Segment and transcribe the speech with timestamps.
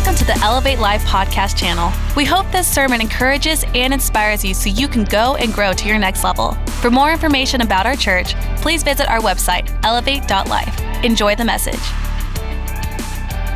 [0.00, 1.92] welcome to the Elevate Life podcast channel.
[2.16, 5.86] We hope this sermon encourages and inspires you so you can go and grow to
[5.86, 6.52] your next level.
[6.80, 11.04] For more information about our church, please visit our website, elevate.life.
[11.04, 11.78] Enjoy the message.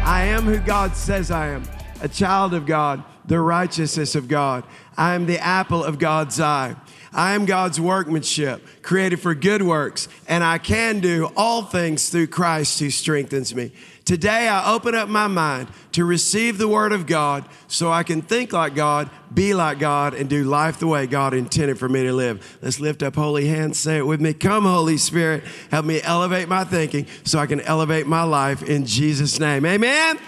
[0.05, 1.63] I am who God says I am
[2.03, 4.65] a child of God, the righteousness of God.
[4.99, 6.77] I am the apple of God's eye.
[7.11, 12.27] I am God's workmanship, created for good works, and I can do all things through
[12.27, 13.73] Christ who strengthens me.
[14.05, 18.21] Today, I open up my mind to receive the Word of God so I can
[18.21, 22.03] think like God, be like God, and do life the way God intended for me
[22.03, 22.59] to live.
[22.61, 24.35] Let's lift up holy hands, say it with me.
[24.35, 28.85] Come, Holy Spirit, help me elevate my thinking so I can elevate my life in
[28.85, 29.65] Jesus' name.
[29.65, 30.19] Amen.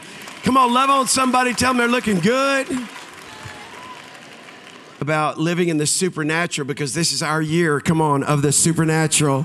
[0.43, 2.67] Come on, love on somebody, tell them they're looking good
[5.03, 9.45] about living in the supernatural because this is our year, come on, of the supernatural.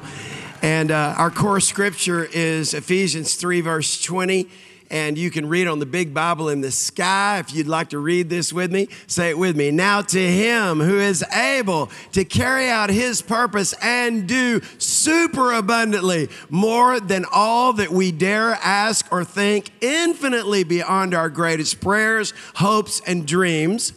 [0.62, 4.48] And uh, our core scripture is Ephesians 3, verse 20.
[4.92, 7.40] And you can read on the big Bible in the sky.
[7.40, 9.72] If you'd like to read this with me, say it with me.
[9.72, 16.30] Now, to him who is able to carry out his purpose and do super abundantly
[16.50, 23.02] more than all that we dare ask or think, infinitely beyond our greatest prayers, hopes,
[23.08, 23.94] and dreams.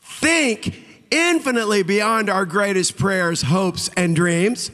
[0.00, 4.70] Think infinitely beyond our greatest prayers, hopes, and dreams.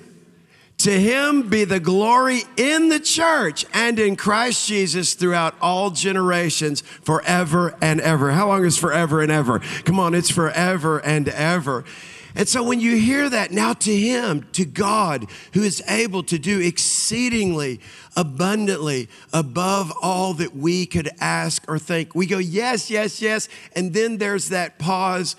[0.85, 6.83] To him be the glory in the church and in Christ Jesus throughout all generations,
[6.83, 8.33] forever and ever.
[8.33, 9.61] How long is forever and ever?
[9.87, 11.87] Come on, it's forever and ever.
[12.35, 16.39] And so when you hear that, now to Him, to God, who is able to
[16.39, 17.81] do exceedingly
[18.15, 23.49] abundantly above all that we could ask or think, we go, yes, yes, yes.
[23.75, 25.35] And then there's that pause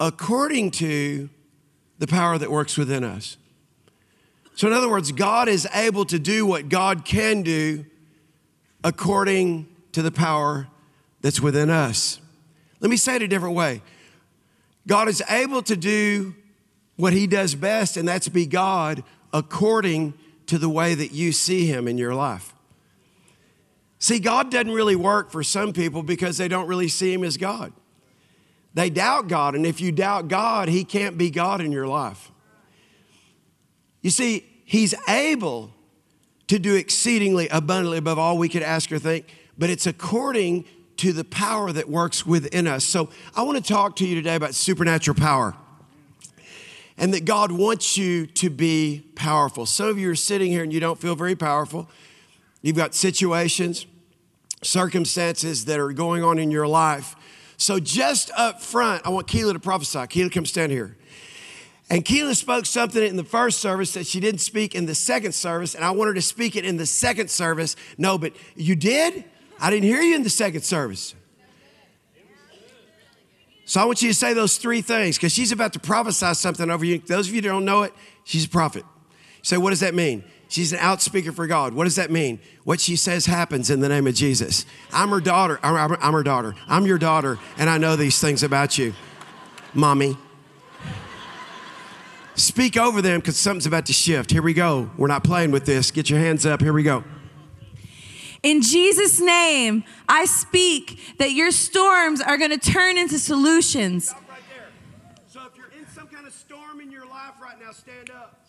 [0.00, 1.28] according to
[1.98, 3.36] the power that works within us.
[4.54, 7.86] So, in other words, God is able to do what God can do
[8.84, 10.68] according to the power
[11.20, 12.20] that's within us.
[12.80, 13.82] Let me say it a different way
[14.86, 16.34] God is able to do
[16.96, 20.14] what He does best, and that's be God according
[20.46, 22.52] to the way that you see Him in your life.
[23.98, 27.36] See, God doesn't really work for some people because they don't really see Him as
[27.36, 27.72] God.
[28.74, 32.31] They doubt God, and if you doubt God, He can't be God in your life.
[34.02, 35.72] You see, He's able
[36.48, 39.26] to do exceedingly abundantly above all we could ask or think,
[39.56, 40.64] but it's according
[40.98, 42.84] to the power that works within us.
[42.84, 45.54] So I want to talk to you today about supernatural power
[46.96, 49.66] and that God wants you to be powerful.
[49.66, 51.88] Some of you are sitting here and you don't feel very powerful.
[52.60, 53.86] You've got situations,
[54.62, 57.16] circumstances that are going on in your life.
[57.56, 60.06] So, just up front, I want Keela to prophesy.
[60.08, 60.96] Keela, come stand here.
[61.90, 65.32] And Keela spoke something in the first service that she didn't speak in the second
[65.32, 67.76] service, and I want her to speak it in the second service.
[67.98, 69.24] No, but you did?
[69.60, 71.14] I didn't hear you in the second service.
[73.64, 76.70] So I want you to say those three things because she's about to prophesy something
[76.70, 76.98] over you.
[76.98, 77.94] Those of you that don't know it,
[78.24, 78.84] she's a prophet.
[79.42, 80.24] Say, what does that mean?
[80.48, 81.72] She's an outspeaker for God.
[81.72, 82.38] What does that mean?
[82.64, 84.66] What she says happens in the name of Jesus.
[84.92, 85.58] I'm her daughter.
[85.62, 86.54] I'm, I'm her daughter.
[86.68, 88.92] I'm your daughter, and I know these things about you,
[89.72, 90.18] mommy.
[92.34, 94.30] Speak over them because something's about to shift.
[94.30, 94.90] Here we go.
[94.96, 95.90] We're not playing with this.
[95.90, 96.60] Get your hands up.
[96.60, 97.04] Here we go.
[98.42, 104.08] In Jesus' name, I speak that your storms are going to turn into solutions.
[104.08, 104.68] Stop right there.
[105.28, 108.40] So if you're in some kind of storm in your life right now, stand up.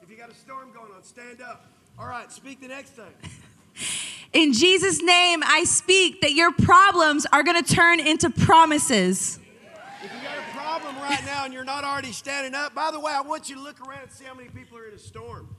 [0.00, 1.66] If you got a storm going on, stand up.
[1.98, 3.12] All right, speak the next thing.
[4.32, 9.38] In Jesus' name, I speak that your problems are going to turn into promises.
[10.02, 13.00] If you got a problem right now and you're not already standing up, by the
[13.00, 14.98] way, I want you to look around and see how many people are in a
[14.98, 15.54] storm.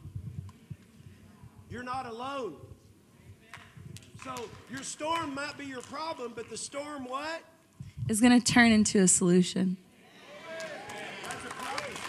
[1.70, 2.56] You're not alone.
[4.24, 7.42] So your storm might be your problem, but the storm what?
[8.10, 9.78] Is going to turn into a solution.
[10.50, 12.00] That's a promise.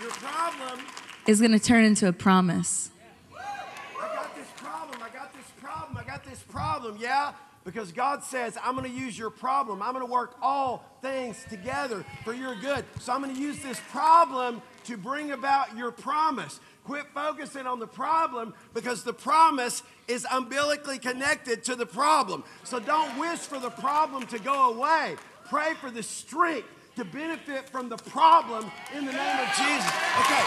[0.00, 0.86] Your problem,
[1.26, 2.90] Is going to turn into a promise.
[3.34, 7.32] I got this problem, I got this problem, I got this problem, yeah?
[7.64, 9.82] Because God says, I'm gonna use your problem.
[9.82, 12.84] I'm gonna work all things together for your good.
[13.00, 16.60] So I'm gonna use this problem to bring about your promise.
[16.84, 22.44] Quit focusing on the problem because the promise is umbilically connected to the problem.
[22.64, 25.16] So don't wish for the problem to go away.
[25.48, 29.92] Pray for the strength to benefit from the problem in the name of Jesus.
[30.20, 30.44] Okay.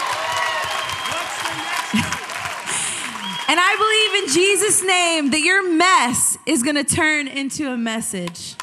[1.10, 2.17] What's the next?
[3.48, 7.78] And I believe in Jesus' name that your mess is going to turn into a
[7.78, 8.56] message.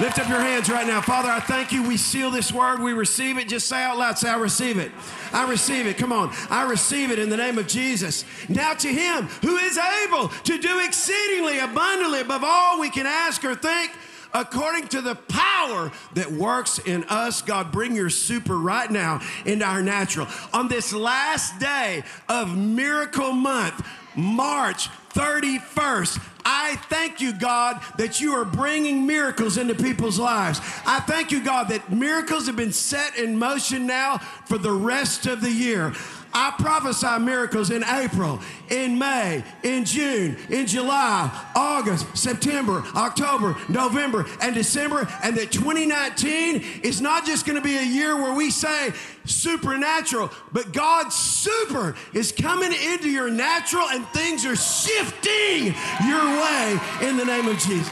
[0.00, 1.02] Lift up your hands right now.
[1.02, 1.86] Father, I thank you.
[1.86, 2.80] We seal this word.
[2.80, 3.50] We receive it.
[3.50, 4.90] Just say out loud, say, I receive it.
[5.34, 5.98] I receive it.
[5.98, 6.34] Come on.
[6.48, 8.24] I receive it in the name of Jesus.
[8.48, 13.44] Now to him who is able to do exceedingly abundantly above all we can ask
[13.44, 13.92] or think
[14.34, 17.42] according to the power that works in us.
[17.42, 20.26] God, bring your super right now into our natural.
[20.52, 28.32] On this last day of miracle month, March 31st, I thank you, God, that you
[28.32, 30.60] are bringing miracles into people's lives.
[30.84, 35.26] I thank you, God, that miracles have been set in motion now for the rest
[35.26, 35.92] of the year.
[36.34, 38.40] I prophesy miracles in April,
[38.70, 46.80] in May, in June, in July, August, September, October, November, and December, and that 2019
[46.82, 48.92] is not just going to be a year where we say
[49.24, 55.74] supernatural, but God's super is coming into your natural and things are shifting
[56.06, 57.88] your way in the name of Jesus.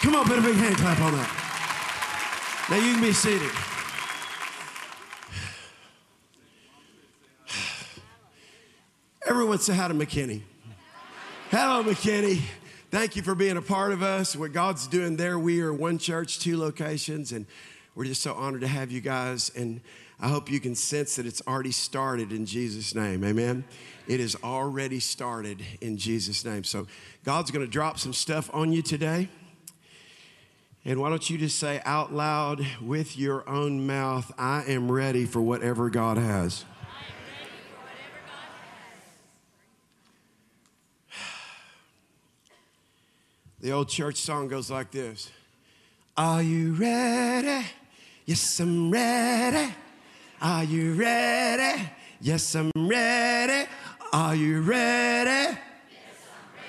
[0.00, 2.66] Come on, put a big hand clap on that.
[2.70, 3.50] Now you can be seated.
[9.28, 10.40] Everyone say hi to McKinney.
[11.50, 12.40] Hello, McKinney.
[12.90, 14.34] Thank you for being a part of us.
[14.34, 17.44] What God's doing there, we are one church, two locations, and
[17.94, 19.52] we're just so honored to have you guys.
[19.54, 19.82] And
[20.18, 23.22] I hope you can sense that it's already started in Jesus' name.
[23.22, 23.64] Amen.
[24.06, 26.64] It is already started in Jesus' name.
[26.64, 26.86] So
[27.22, 29.28] God's going to drop some stuff on you today.
[30.86, 35.26] And why don't you just say out loud with your own mouth, I am ready
[35.26, 36.64] for whatever God has.
[43.60, 45.30] The old church song goes like this
[46.16, 47.66] Are you ready?
[48.24, 49.74] Yes, I'm ready.
[50.40, 51.82] Are you ready?
[52.20, 53.68] Yes, I'm ready.
[54.12, 55.28] Are you ready?
[55.28, 55.58] Yes,
[56.30, 56.60] I'm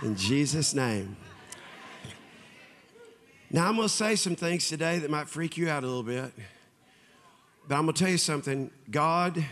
[0.00, 0.08] ready.
[0.08, 1.16] In Jesus' name.
[3.50, 6.02] Now, I'm going to say some things today that might freak you out a little
[6.02, 6.32] bit.
[7.66, 8.70] But I'm going to tell you something.
[8.90, 9.44] God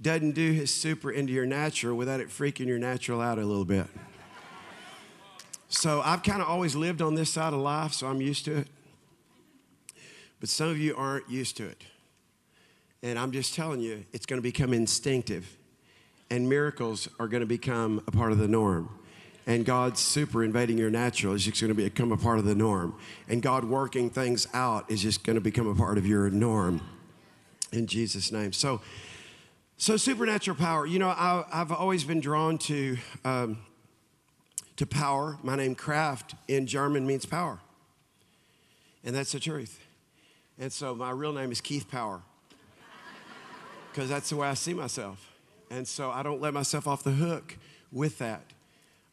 [0.00, 3.64] doesn't do his super into your natural without it freaking your natural out a little
[3.64, 3.86] bit.
[5.68, 8.56] So I've kind of always lived on this side of life, so I'm used to
[8.56, 8.68] it.
[10.40, 11.82] But some of you aren't used to it.
[13.02, 15.56] And I'm just telling you, it's going to become instinctive.
[16.30, 18.88] And miracles are going to become a part of the norm.
[19.46, 22.54] And God's super invading your natural is just going to become a part of the
[22.54, 22.94] norm.
[23.28, 26.80] And God working things out is just going to become a part of your norm.
[27.72, 28.52] In Jesus' name.
[28.52, 28.80] So,
[29.80, 30.84] so, supernatural power.
[30.84, 33.56] You know, I, have always been drawn to, um,
[34.76, 35.38] to power.
[35.42, 37.60] My name, Kraft, in German means power.
[39.02, 39.80] And that's the truth.
[40.58, 42.20] And so, my real name is Keith Power,
[43.90, 45.32] because that's the way I see myself.
[45.70, 47.56] And so, I don't let myself off the hook
[47.90, 48.52] with that.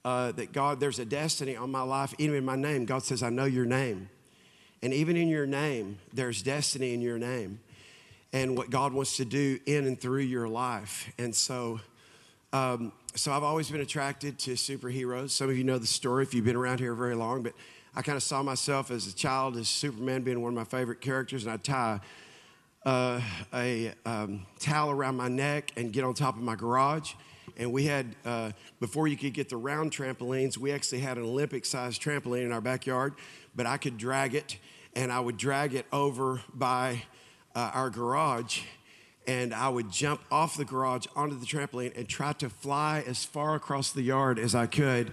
[0.04, 2.84] Uh, that God, there's a destiny on my life, even in my name.
[2.84, 4.10] God says, I know your name.
[4.84, 7.62] And even in your name, there's destiny in your name
[8.34, 11.12] and what God wants to do in and through your life.
[11.18, 11.80] And so,
[12.54, 15.32] um, so I've always been attracted to superheroes.
[15.32, 17.54] Some of you know the story if you've been around here very long, but
[17.96, 21.02] I kind of saw myself as a child as Superman being one of my favorite
[21.02, 22.00] characters, and I'd tie
[22.86, 23.20] uh,
[23.54, 27.14] a um, towel around my neck and get on top of my garage.
[27.58, 31.24] And we had, uh, before you could get the round trampolines, we actually had an
[31.24, 33.16] Olympic sized trampoline in our backyard,
[33.56, 34.58] but I could drag it,
[34.96, 37.02] and I would drag it over by
[37.58, 38.62] uh, our garage
[39.26, 43.26] and I would jump off the garage onto the trampoline and try to fly as
[43.26, 45.12] far across the yard as I could.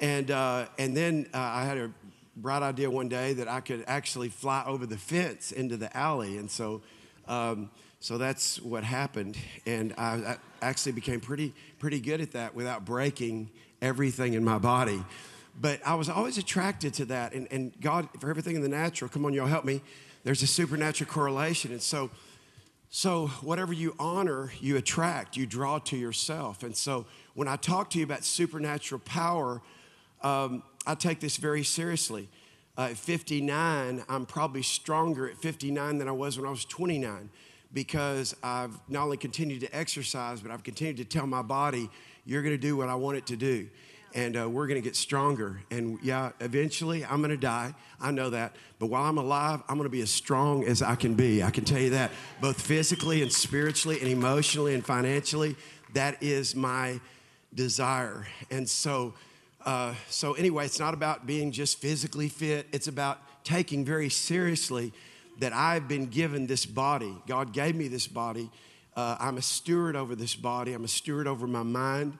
[0.00, 1.92] And, uh, and then uh, I had a
[2.36, 6.38] bright idea one day that I could actually fly over the fence into the alley.
[6.38, 6.82] And so,
[7.28, 9.38] um, so that's what happened.
[9.64, 13.48] And I, I actually became pretty, pretty good at that without breaking
[13.80, 15.04] everything in my body.
[15.58, 17.32] But I was always attracted to that.
[17.32, 19.82] And, and God, for everything in the natural, come on, y'all help me
[20.24, 21.72] there's a supernatural correlation.
[21.72, 22.10] And so,
[22.90, 26.62] so whatever you honor, you attract, you draw to yourself.
[26.62, 29.62] And so when I talk to you about supernatural power,
[30.22, 32.28] um, I take this very seriously.
[32.76, 37.30] Uh, at 59, I'm probably stronger at 59 than I was when I was 29
[37.72, 41.88] because I've not only continued to exercise, but I've continued to tell my body,
[42.24, 43.68] you're going to do what I want it to do
[44.14, 45.60] and uh, we're going to get stronger.
[45.70, 47.74] And yeah, eventually I'm going to die.
[48.00, 48.56] I know that.
[48.78, 51.42] But while I'm alive, I'm going to be as strong as I can be.
[51.42, 55.56] I can tell you that, both physically and spiritually and emotionally and financially.
[55.94, 57.00] That is my
[57.54, 58.26] desire.
[58.50, 59.14] And so,
[59.64, 62.66] uh, so anyway, it's not about being just physically fit.
[62.72, 64.92] It's about taking very seriously
[65.38, 67.14] that I've been given this body.
[67.26, 68.50] God gave me this body.
[68.94, 70.72] Uh, I'm a steward over this body.
[70.72, 72.18] I'm a steward over my mind.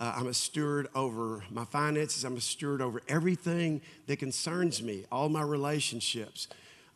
[0.00, 2.24] Uh, I'm a steward over my finances.
[2.24, 6.48] I'm a steward over everything that concerns me, all my relationships.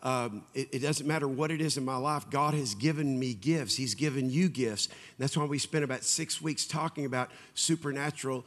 [0.03, 2.29] Um, it, it, doesn't matter what it is in my life.
[2.31, 3.77] God has given me gifts.
[3.77, 4.87] He's given you gifts.
[4.87, 8.45] And that's why we spent about six weeks talking about supernatural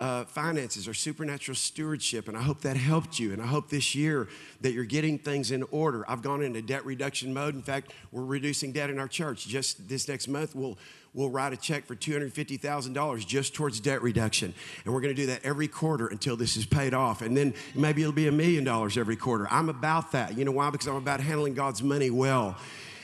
[0.00, 2.28] uh, finances or supernatural stewardship.
[2.28, 3.32] And I hope that helped you.
[3.32, 4.28] And I hope this year
[4.60, 6.04] that you're getting things in order.
[6.08, 7.54] I've gone into debt reduction mode.
[7.54, 9.46] In fact, we're reducing debt in our church.
[9.46, 10.78] Just this next month, we'll,
[11.18, 14.54] we'll write a check for $250,000 just towards debt reduction.
[14.84, 17.22] And we're going to do that every quarter until this is paid off.
[17.22, 19.48] And then maybe it'll be a million dollars every quarter.
[19.50, 20.38] I'm about that.
[20.38, 20.70] You know why?
[20.70, 22.56] Because I'm about handling God's money well.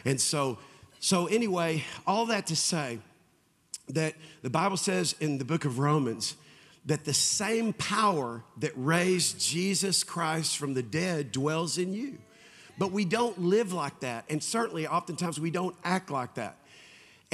[0.05, 0.59] And so,
[1.01, 3.01] so anyway, all that to say
[3.89, 6.37] that the Bible says in the book of Romans,
[6.87, 12.19] that the same power that raised Jesus Christ from the dead dwells in you.
[12.79, 14.25] But we don't live like that.
[14.31, 16.59] And certainly, oftentimes, we don't act like that.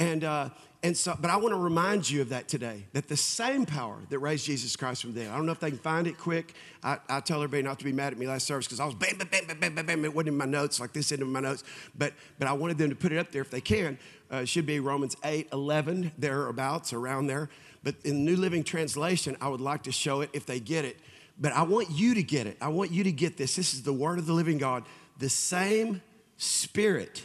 [0.01, 0.49] And, uh,
[0.83, 3.97] and so, but I want to remind you of that today that the same power
[4.09, 6.17] that raised Jesus Christ from the dead, I don't know if they can find it
[6.17, 6.55] quick.
[6.83, 8.95] I, I tell everybody not to be mad at me last service because I was
[8.95, 10.05] bam, bam, bam, bam, bam, bam.
[10.05, 11.63] It wasn't in my notes like this in my notes,
[11.95, 13.99] but, but I wanted them to put it up there if they can.
[14.31, 17.49] Uh, should be Romans 8, 11, thereabouts, around there.
[17.83, 20.83] But in the New Living Translation, I would like to show it if they get
[20.83, 20.97] it.
[21.39, 22.57] But I want you to get it.
[22.59, 23.55] I want you to get this.
[23.55, 24.83] This is the word of the living God.
[25.19, 26.01] The same
[26.37, 27.23] spirit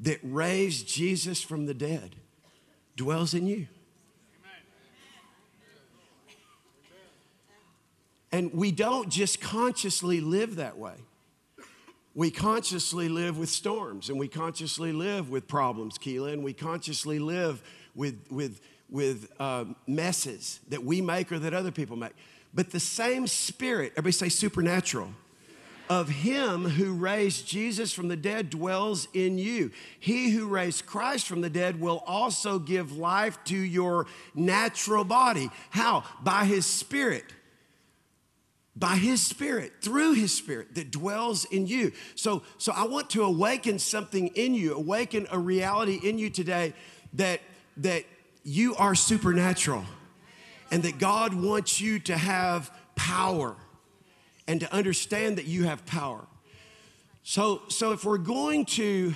[0.00, 2.16] that raised Jesus from the dead
[2.96, 3.66] dwells in you.
[8.30, 10.94] And we don't just consciously live that way.
[12.14, 17.18] We consciously live with storms and we consciously live with problems, Keela, and we consciously
[17.18, 17.62] live
[17.94, 18.60] with, with
[18.92, 22.12] with uh, messes that we make or that other people make.
[22.54, 25.08] But the same spirit, everybody say supernatural,
[26.00, 29.70] of him who raised Jesus from the dead dwells in you.
[30.00, 35.50] He who raised Christ from the dead will also give life to your natural body.
[35.68, 36.04] How?
[36.22, 37.24] By his spirit.
[38.74, 41.92] By his spirit, through his spirit that dwells in you.
[42.14, 46.72] So, so I want to awaken something in you, awaken a reality in you today
[47.12, 47.40] that
[47.76, 48.04] that
[48.44, 49.84] you are supernatural
[50.70, 53.56] and that God wants you to have power
[54.46, 56.26] and to understand that you have power.
[57.22, 59.14] So, so if we're going to,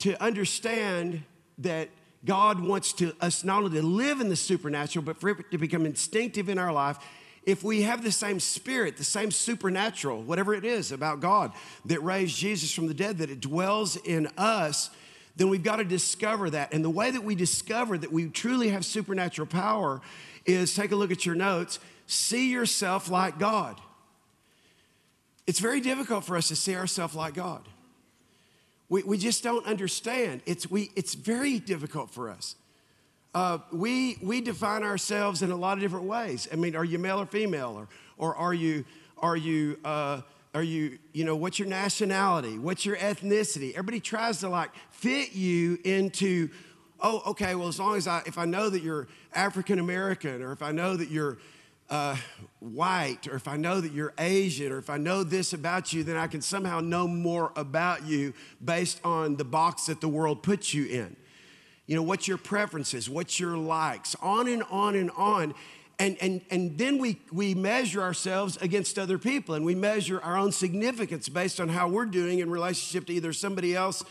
[0.00, 1.22] to understand
[1.58, 1.88] that
[2.24, 5.58] God wants to, us not only to live in the supernatural, but for it to
[5.58, 6.98] become instinctive in our life,
[7.44, 11.52] if we have the same spirit, the same supernatural, whatever it is about God
[11.86, 14.90] that raised Jesus from the dead, that it dwells in us,
[15.36, 16.74] then we've got to discover that.
[16.74, 20.00] And the way that we discover that we truly have supernatural power
[20.44, 23.80] is take a look at your notes, see yourself like God.
[25.48, 27.62] It's very difficult for us to see ourselves like God.
[28.90, 30.42] We, we just don't understand.
[30.44, 32.54] It's, we, it's very difficult for us.
[33.34, 36.48] Uh, we, we define ourselves in a lot of different ways.
[36.52, 37.74] I mean, are you male or female?
[37.78, 37.88] Or,
[38.18, 38.84] or are you,
[39.16, 40.20] are you uh,
[40.54, 42.58] are you, you know, what's your nationality?
[42.58, 43.70] What's your ethnicity?
[43.72, 46.50] Everybody tries to like fit you into,
[47.00, 50.52] oh, okay, well, as long as I, if I know that you're African American, or
[50.52, 51.38] if I know that you're
[51.90, 52.16] uh,
[52.60, 56.04] white, or if I know that you're Asian, or if I know this about you,
[56.04, 60.42] then I can somehow know more about you based on the box that the world
[60.42, 61.16] puts you in.
[61.86, 63.08] You know, what's your preferences?
[63.08, 64.14] What's your likes?
[64.20, 65.54] On and on and on
[65.98, 70.36] and, and, and then we, we measure ourselves against other people and we measure our
[70.36, 74.04] own significance based on how we're doing in relationship to either somebody else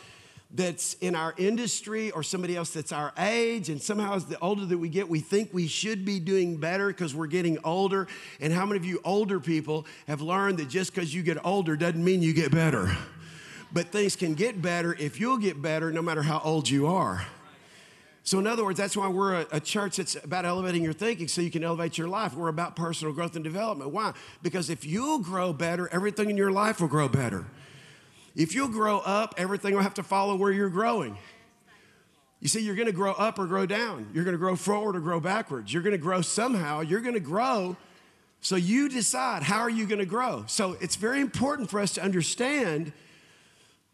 [0.51, 3.69] that's in our industry or somebody else that's our age.
[3.69, 6.87] And somehow, as the older that we get, we think we should be doing better
[6.87, 8.07] because we're getting older.
[8.39, 11.75] And how many of you older people have learned that just because you get older
[11.75, 12.95] doesn't mean you get better?
[13.73, 17.25] But things can get better if you'll get better no matter how old you are.
[18.23, 21.29] So, in other words, that's why we're a, a, church that's about elevating your thinking
[21.29, 22.33] so you can elevate your life.
[22.33, 23.91] We're about personal growth and development.
[23.91, 24.11] Why?
[24.43, 27.45] Because if you'll grow better, everything in your life will grow better.
[28.37, 31.17] If you'll grow up, everything will have to follow where you're growing.
[32.39, 34.11] You see, you're going to grow up or grow down.
[34.13, 35.73] You're going to grow forward or grow backwards.
[35.73, 36.81] You're going to grow somehow.
[36.81, 37.75] You're going to grow.
[38.41, 40.43] So you decide how are you going to grow.
[40.45, 42.93] So it's very important for us to understand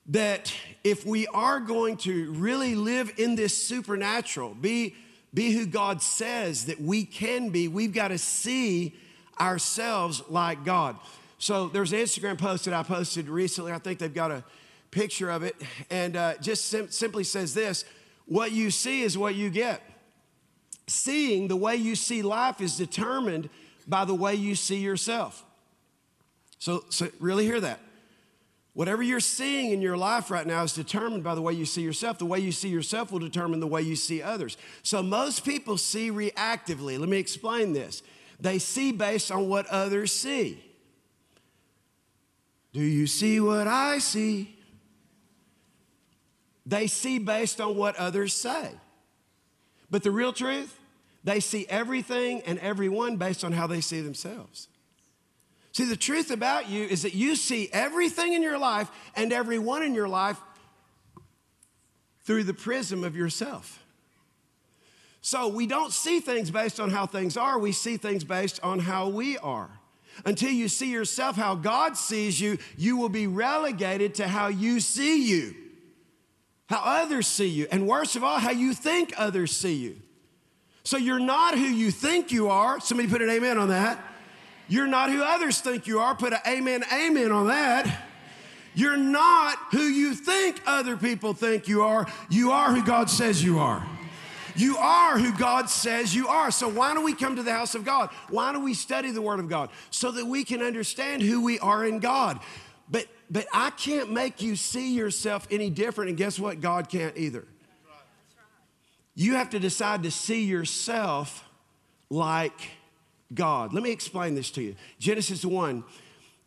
[0.08, 4.94] that if we are going to really live in this supernatural, be,
[5.34, 8.94] be who God says that we can be, we've got to see
[9.40, 10.98] ourselves like God.
[11.44, 13.74] So there's an Instagram post that I posted recently.
[13.74, 14.46] I think they've got a
[14.92, 15.58] picture of it,
[15.90, 17.84] and uh, just sim- simply says this
[18.28, 19.82] What you see is what you get.
[20.88, 23.50] Seeing the way you see life is determined
[23.86, 25.44] by the way you see yourself.
[26.60, 27.82] So, so really hear that.
[28.72, 31.82] Whatever you're seeing in your life right now is determined by the way you see
[31.82, 32.20] yourself.
[32.20, 34.56] The way you see yourself will determine the way you see others.
[34.82, 36.98] So most people see reactively.
[36.98, 38.02] Let me explain this.
[38.40, 40.64] They see based on what others see.
[42.74, 44.58] Do you see what I see?
[46.66, 48.72] They see based on what others say.
[49.92, 50.80] But the real truth,
[51.24, 54.68] they see everything and everyone based on how they see themselves.
[55.72, 59.84] See, the truth about you is that you see everything in your life and everyone
[59.84, 60.40] in your life
[62.24, 63.84] through the prism of yourself.
[65.22, 68.80] So we don't see things based on how things are, we see things based on
[68.80, 69.70] how we are.
[70.26, 74.80] Until you see yourself how God sees you, you will be relegated to how you
[74.80, 75.56] see you,
[76.68, 79.96] how others see you, and worst of all, how you think others see you.
[80.84, 82.80] So you're not who you think you are.
[82.80, 84.04] Somebody put an amen on that.
[84.68, 86.16] You're not who others think you are.
[86.16, 88.08] Put an amen, amen on that.
[88.76, 92.08] You're not who you think other people think you are.
[92.30, 93.86] You are who God says you are.
[94.56, 96.52] You are who God says you are.
[96.52, 98.10] So, why do we come to the house of God?
[98.30, 99.70] Why do we study the Word of God?
[99.90, 102.40] So that we can understand who we are in God.
[102.90, 106.10] But, but I can't make you see yourself any different.
[106.10, 106.62] And guess what?
[106.62, 107.46] God can't either.
[109.16, 111.48] You have to decide to see yourself
[112.10, 112.72] like
[113.34, 113.74] God.
[113.74, 114.76] Let me explain this to you.
[115.00, 115.84] Genesis 1,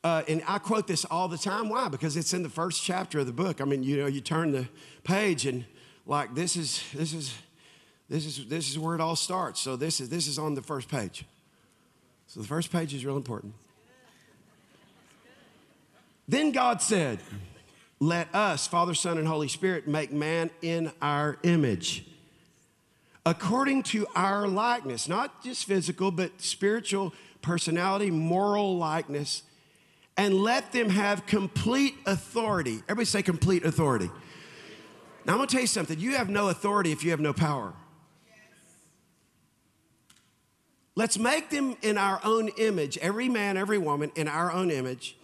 [0.05, 1.69] uh, and I quote this all the time.
[1.69, 1.89] Why?
[1.89, 3.61] Because it's in the first chapter of the book.
[3.61, 4.69] I mean, you know, you turn the
[5.05, 5.65] page and
[6.07, 7.35] like this is this is
[8.09, 9.61] this is this is where it all starts.
[9.61, 11.25] So this is this is on the first page.
[12.29, 13.55] So the first page is real important.
[16.29, 17.21] Then God said,
[18.01, 22.05] Let us, Father, Son, and Holy Spirit, make man in our image
[23.27, 29.43] according to our likeness, not just physical, but spiritual personality, moral likeness,
[30.17, 32.77] and let them have complete authority.
[32.89, 34.11] Everybody say complete authority.
[35.25, 35.99] Now, I'm gonna tell you something.
[35.99, 37.75] You have no authority if you have no power.
[40.97, 45.17] Let's make them in our own image, every man, every woman in our own image.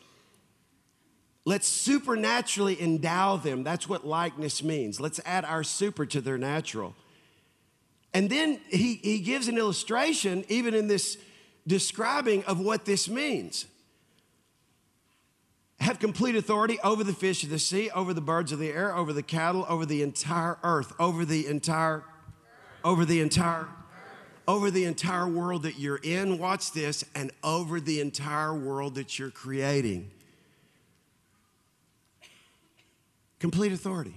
[1.44, 3.64] Let's supernaturally endow them.
[3.64, 5.00] That's what likeness means.
[5.00, 6.94] Let's add our super to their natural.
[8.14, 11.16] And then he, he gives an illustration, even in this
[11.66, 13.66] describing of what this means.
[15.80, 18.94] Have complete authority over the fish of the sea, over the birds of the air,
[18.94, 22.04] over the cattle, over the entire earth, over the entire,
[22.84, 23.66] over the entire,
[24.46, 26.38] over the entire world that you're in.
[26.38, 30.10] Watch this, and over the entire world that you're creating.
[33.38, 34.14] Complete authority.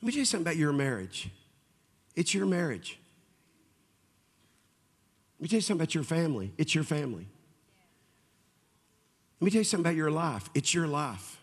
[0.00, 1.28] Let me tell you something about your marriage.
[2.16, 2.98] It's your marriage.
[5.38, 6.52] Let me tell you something about your family.
[6.56, 7.26] It's your family.
[9.40, 10.48] Let me tell you something about your life.
[10.54, 11.40] It's your life.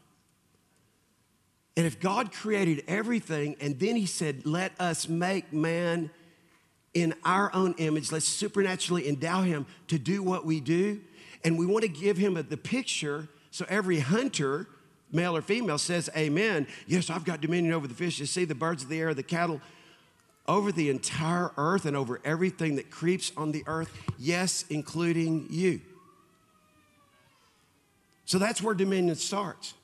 [1.76, 6.10] And if God created everything and then He said, let us make man
[6.98, 11.00] in our own image, let's supernaturally endow him to do what we do,
[11.44, 14.68] and we want to give him a, the picture so every hunter,
[15.12, 16.66] male or female, says, Amen.
[16.88, 19.22] Yes, I've got dominion over the fish, the sea, the birds of the air, the
[19.22, 19.62] cattle,
[20.48, 25.82] over the entire earth and over everything that creeps on the earth, yes, including you.
[28.26, 29.76] So that's where dominion starts.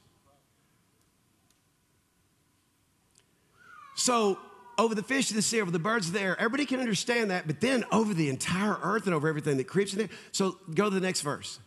[3.95, 4.39] So,
[4.77, 7.31] over the fish of the sea, over the birds of the air, everybody can understand
[7.31, 10.09] that, but then over the entire earth and over everything that creeps in there.
[10.31, 11.59] So, go to the next verse.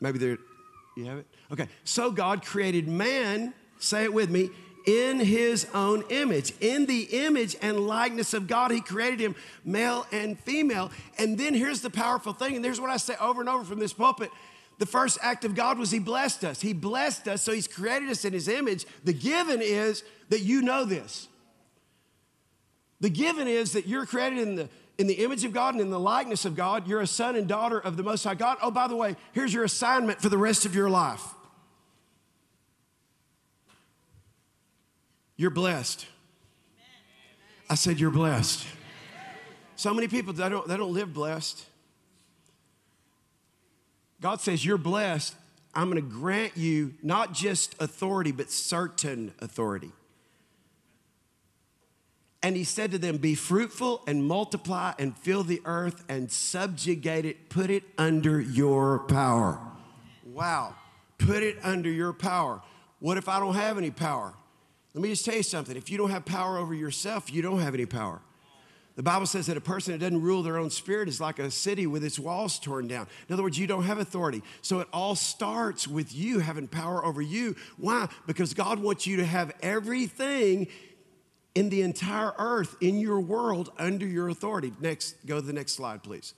[0.00, 0.38] Maybe there,
[0.96, 1.26] you have it?
[1.52, 1.68] Okay.
[1.84, 4.50] So, God created man, say it with me,
[4.86, 6.52] in his own image.
[6.60, 9.34] In the image and likeness of God, he created him
[9.64, 10.90] male and female.
[11.18, 13.78] And then here's the powerful thing, and here's what I say over and over from
[13.78, 14.30] this pulpit.
[14.80, 16.62] The first act of God was he blessed us.
[16.62, 18.86] He blessed us, so he's created us in his image.
[19.04, 21.28] The given is that you know this.
[22.98, 25.90] The given is that you're created in the in the image of God and in
[25.90, 26.88] the likeness of God.
[26.88, 28.56] You're a son and daughter of the Most High God.
[28.62, 31.24] Oh, by the way, here's your assignment for the rest of your life.
[35.36, 36.06] You're blessed.
[37.68, 38.66] I said, You're blessed.
[39.76, 41.66] So many people, they don't, they don't live blessed.
[44.20, 45.34] God says, You're blessed.
[45.74, 49.92] I'm going to grant you not just authority, but certain authority.
[52.42, 57.24] And he said to them, Be fruitful and multiply and fill the earth and subjugate
[57.24, 59.60] it, put it under your power.
[60.24, 60.74] Wow.
[61.18, 62.62] Put it under your power.
[62.98, 64.34] What if I don't have any power?
[64.94, 65.76] Let me just tell you something.
[65.76, 68.20] If you don't have power over yourself, you don't have any power.
[68.96, 71.50] The Bible says that a person that doesn't rule their own spirit is like a
[71.50, 73.06] city with its walls torn down.
[73.28, 74.42] In other words, you don't have authority.
[74.62, 77.56] So it all starts with you having power over you.
[77.78, 78.08] Why?
[78.26, 80.66] Because God wants you to have everything
[81.54, 84.72] in the entire earth, in your world, under your authority.
[84.80, 86.34] Next, go to the next slide, please.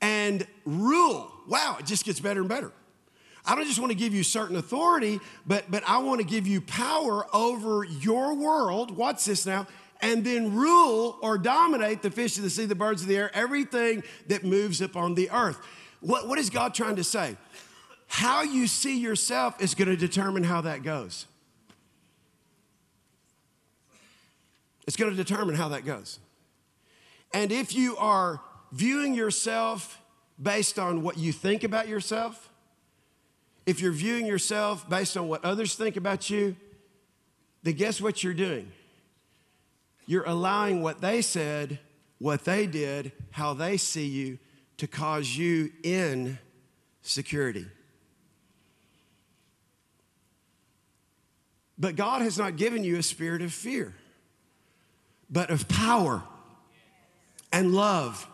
[0.00, 1.30] And rule.
[1.48, 2.72] Wow, it just gets better and better.
[3.46, 6.46] I don't just want to give you certain authority, but, but I want to give
[6.46, 8.96] you power over your world.
[8.96, 9.66] Watch this now.
[10.00, 13.30] And then rule or dominate the fish of the sea, the birds of the air,
[13.34, 15.58] everything that moves upon the earth.
[16.00, 17.36] What, what is God trying to say?
[18.06, 21.26] How you see yourself is going to determine how that goes.
[24.86, 26.18] It's going to determine how that goes.
[27.32, 28.40] And if you are
[28.72, 30.00] viewing yourself
[30.40, 32.50] based on what you think about yourself,
[33.66, 36.56] if you're viewing yourself based on what others think about you,
[37.62, 38.70] then guess what you're doing?
[40.06, 41.78] You're allowing what they said,
[42.18, 44.38] what they did, how they see you
[44.76, 46.38] to cause you in
[47.02, 47.66] insecurity.
[51.78, 53.94] But God has not given you a spirit of fear,
[55.28, 56.22] but of power
[57.52, 58.28] and love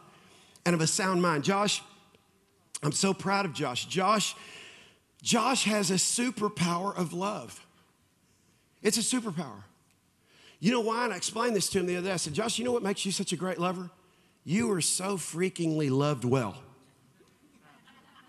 [0.66, 1.44] and of a sound mind.
[1.44, 1.82] Josh,
[2.82, 3.86] I'm so proud of Josh.
[3.86, 4.34] Josh
[5.22, 7.64] Josh has a superpower of love.
[8.82, 9.64] It's a superpower.
[10.58, 11.04] You know why?
[11.04, 12.12] And I explained this to him the other day.
[12.12, 13.90] I said, Josh, you know what makes you such a great lover?
[14.44, 16.56] You are so freakingly loved well.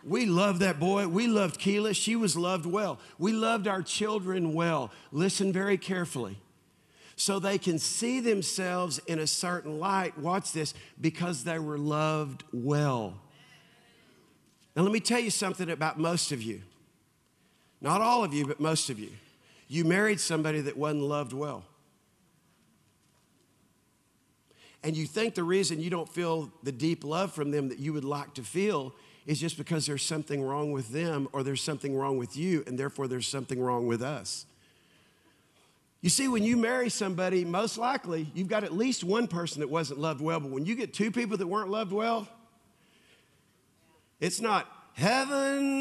[0.04, 1.08] We loved that boy.
[1.08, 1.93] We loved Keela.
[1.93, 2.99] She was loved well.
[3.19, 4.91] We loved our children well.
[5.12, 6.38] Listen very carefully.
[7.15, 10.17] So they can see themselves in a certain light.
[10.17, 13.21] Watch this because they were loved well.
[14.75, 16.62] Now, let me tell you something about most of you.
[17.82, 19.10] Not all of you, but most of you.
[19.67, 21.63] You married somebody that wasn't loved well.
[24.84, 27.94] And you think the reason you don't feel the deep love from them that you
[27.94, 28.94] would like to feel
[29.26, 32.78] is just because there's something wrong with them or there's something wrong with you, and
[32.78, 34.46] therefore there's something wrong with us.
[36.02, 39.70] You see, when you marry somebody, most likely you've got at least one person that
[39.70, 42.28] wasn't loved well, but when you get two people that weren't loved well,
[44.20, 45.81] it's not Heaven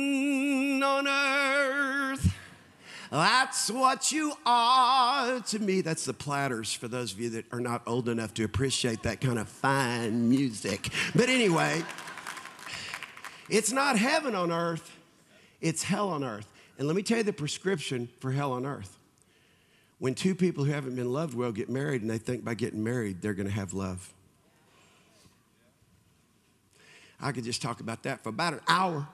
[3.10, 5.80] that's what you are to me.
[5.80, 9.20] That's the platters for those of you that are not old enough to appreciate that
[9.20, 10.90] kind of fine music.
[11.14, 11.82] But anyway,
[13.48, 14.96] it's not heaven on earth,
[15.60, 16.46] it's hell on earth.
[16.78, 18.96] And let me tell you the prescription for hell on earth.
[19.98, 22.82] When two people who haven't been loved well get married and they think by getting
[22.82, 24.14] married they're going to have love.
[27.20, 29.06] I could just talk about that for about an hour.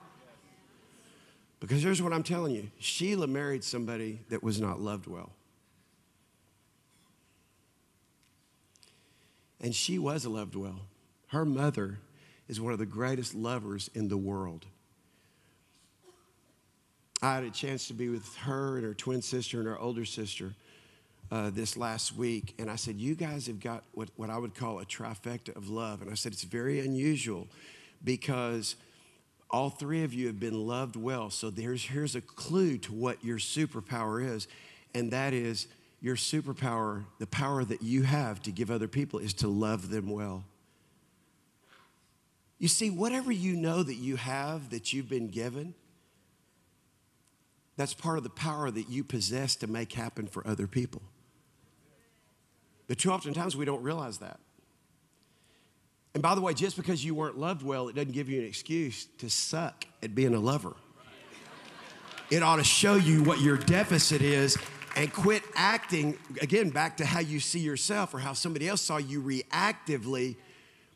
[1.59, 5.31] Because here's what I'm telling you Sheila married somebody that was not loved well.
[9.59, 10.81] And she was loved well.
[11.27, 11.99] Her mother
[12.47, 14.65] is one of the greatest lovers in the world.
[17.21, 20.05] I had a chance to be with her and her twin sister and her older
[20.05, 20.53] sister
[21.31, 22.53] uh, this last week.
[22.59, 25.69] And I said, You guys have got what, what I would call a trifecta of
[25.69, 26.01] love.
[26.03, 27.47] And I said, It's very unusual
[28.03, 28.75] because
[29.49, 31.29] all three of you have been loved well.
[31.29, 34.47] So there's, here's a clue to what your superpower is,
[34.93, 35.67] and that is
[36.01, 40.09] your superpower, the power that you have to give other people is to love them
[40.09, 40.43] well.
[42.59, 45.75] You see, whatever you know that you have, that you've been given,
[47.77, 51.03] that's part of the power that you possess to make happen for other people.
[52.87, 54.39] But too often times we don't realize that.
[56.17, 58.47] And by the way, just because you weren't loved well, it doesn't give you an
[58.47, 60.73] excuse to suck at being a lover.
[62.31, 64.57] It ought to show you what your deficit is
[64.95, 68.97] and quit acting, again, back to how you see yourself or how somebody else saw
[68.97, 70.37] you reactively,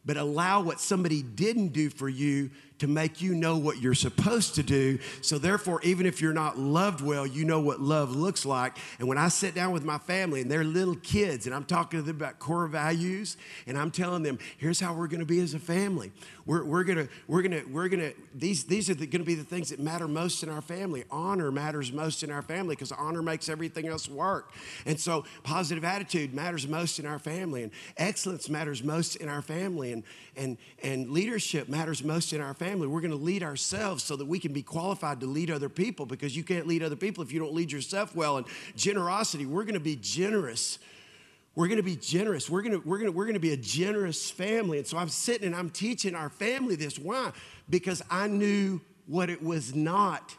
[0.04, 2.50] but allow what somebody didn't do for you
[2.82, 4.98] to make you know what you're supposed to do.
[5.22, 8.76] So, therefore, even if you're not loved well, you know what love looks like.
[8.98, 12.00] And when I sit down with my family and they're little kids and I'm talking
[12.00, 15.40] to them about core values and I'm telling them, here's how we're going to be
[15.42, 16.12] as a family.
[16.48, 19.20] We're, we're going to, we're going to, we're going to, these, these are going to
[19.20, 21.04] be the things that matter most in our family.
[21.12, 24.52] Honor matters most in our family because honor makes everything else work.
[24.88, 29.44] And so, positive attitude matters most in our family and excellence matters most in our
[29.44, 30.04] family and,
[30.36, 32.88] and, and leadership matters most in our family family.
[32.88, 36.06] We're going to lead ourselves so that we can be qualified to lead other people
[36.06, 38.38] because you can't lead other people if you don't lead yourself well.
[38.38, 40.80] And generosity, we're going to be generous.
[41.54, 42.50] We're going to be generous.
[42.50, 44.78] We're going to, we're, going to, we're going to be a generous family.
[44.78, 46.98] And so I'm sitting and I'm teaching our family this.
[46.98, 47.34] Why?
[47.70, 50.34] Because I knew what it was not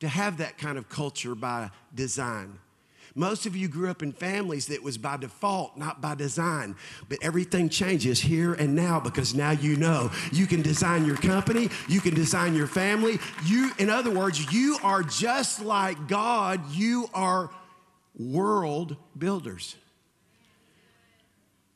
[0.00, 2.58] to have that kind of culture by design.
[3.18, 6.76] Most of you grew up in families that was by default, not by design.
[7.08, 11.70] But everything changes here and now because now you know you can design your company,
[11.88, 13.18] you can design your family.
[13.46, 16.60] You, in other words, you are just like God.
[16.72, 17.48] You are
[18.18, 19.76] world builders.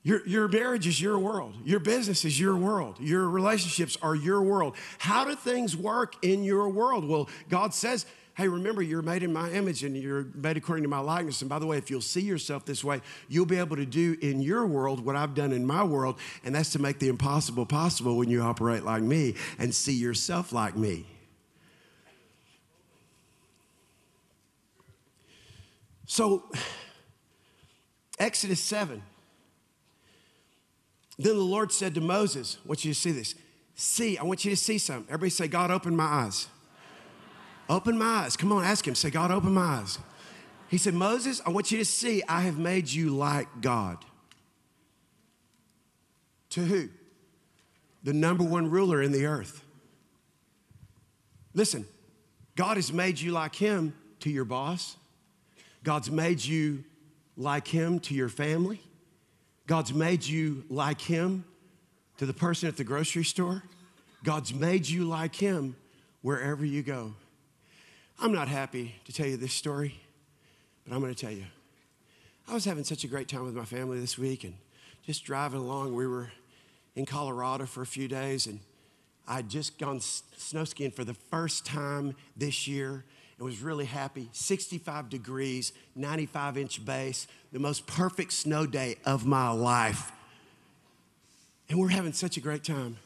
[0.03, 1.55] Your, your marriage is your world.
[1.64, 2.96] Your business is your world.
[3.00, 4.76] Your relationships are your world.
[4.98, 7.07] How do things work in your world?
[7.07, 8.07] Well, God says,
[8.40, 11.42] hey, remember, you're made in my image and you're made according to my likeness.
[11.42, 14.16] And by the way, if you'll see yourself this way, you'll be able to do
[14.22, 16.18] in your world what I've done in my world.
[16.42, 20.55] And that's to make the impossible possible when you operate like me and see yourself
[20.55, 21.07] like me.
[26.07, 26.50] So,
[28.18, 29.03] Exodus 7.
[31.18, 33.35] Then the Lord said to Moses, I want you to see this.
[33.74, 35.05] See, I want you to see something.
[35.09, 36.48] Everybody say, God, open my eyes.
[37.70, 38.37] Open my eyes.
[38.37, 38.96] Come on, ask him.
[38.96, 40.00] Say, God, open my eyes.
[40.68, 44.04] He said, Moses, I want you to see, I have made you like God.
[46.50, 46.88] To who?
[48.02, 49.64] The number one ruler in the earth.
[51.54, 51.87] Listen,
[52.56, 54.96] God has made you like him to your boss.
[55.85, 56.83] God's made you
[57.37, 58.80] like him to your family.
[59.68, 61.44] God's made you like him
[62.18, 63.62] to the person at the grocery store.
[64.24, 65.76] God's made you like him
[66.20, 67.14] wherever you go.
[68.22, 69.98] I'm not happy to tell you this story,
[70.85, 71.46] but I'm going to tell you.
[72.46, 74.52] I was having such a great time with my family this week and
[75.06, 75.94] just driving along.
[75.94, 76.30] We were
[76.94, 78.61] in Colorado for a few days and
[79.26, 83.06] I'd just gone snow skiing for the first time this year
[83.38, 84.28] and was really happy.
[84.33, 90.12] 65 degrees, 95 inch base, the most perfect snow day of my life.
[91.70, 92.98] And we're having such a great time.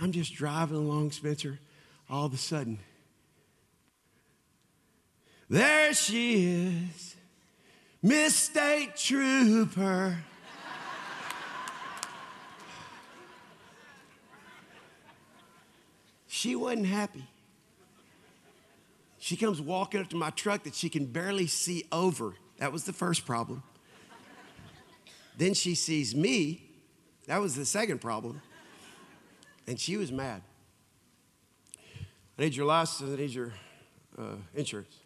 [0.00, 1.58] I'm just driving along, Spencer.
[2.08, 2.78] All of a sudden,
[5.52, 7.14] there she is,
[8.02, 10.16] Miss State Trooper.
[16.26, 17.26] she wasn't happy.
[19.18, 22.32] She comes walking up to my truck that she can barely see over.
[22.56, 23.62] That was the first problem.
[25.36, 26.62] then she sees me.
[27.26, 28.40] That was the second problem.
[29.66, 30.40] And she was mad.
[32.38, 33.12] I need your license.
[33.12, 33.52] I need your
[34.18, 35.01] uh, insurance.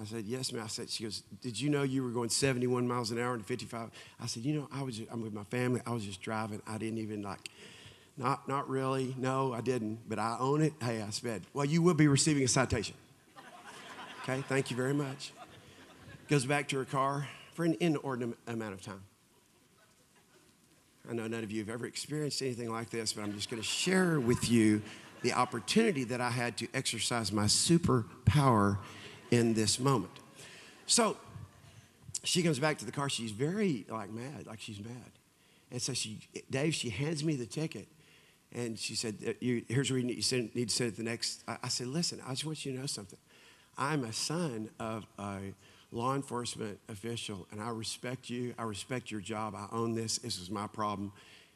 [0.00, 0.64] I said, yes, ma'am.
[0.64, 3.44] I said, she goes, did you know you were going 71 miles an hour and
[3.44, 3.90] 55?
[4.20, 5.82] I said, you know, I was just, I'm with my family.
[5.86, 6.62] I was just driving.
[6.66, 7.50] I didn't even like,
[8.16, 9.14] not, not really.
[9.18, 10.72] No, I didn't, but I own it.
[10.82, 11.42] Hey, I sped.
[11.52, 12.94] Well, you will be receiving a citation.
[14.22, 15.32] Okay, thank you very much.
[16.28, 19.02] Goes back to her car for an inordinate amount of time.
[21.10, 23.60] I know none of you have ever experienced anything like this, but I'm just going
[23.60, 24.82] to share with you
[25.22, 28.78] the opportunity that I had to exercise my superpower
[29.32, 30.12] in this moment.
[30.86, 31.16] So
[32.22, 33.08] she comes back to the car.
[33.08, 35.10] She's very like mad, like she's mad.
[35.72, 37.88] And so she, Dave, she hands me the ticket.
[38.54, 41.42] And she said, here's where you need, you need to send it the next.
[41.48, 43.18] I said, listen, I just want you to know something.
[43.78, 45.38] I'm a son of a
[45.90, 48.54] law enforcement official, and I respect you.
[48.58, 49.54] I respect your job.
[49.54, 50.18] I own this.
[50.18, 51.12] This is my problem.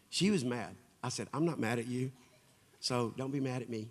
[0.09, 0.75] She was mad.
[1.05, 2.11] I said, I'm not mad at you,
[2.81, 3.89] so don't be mad at me.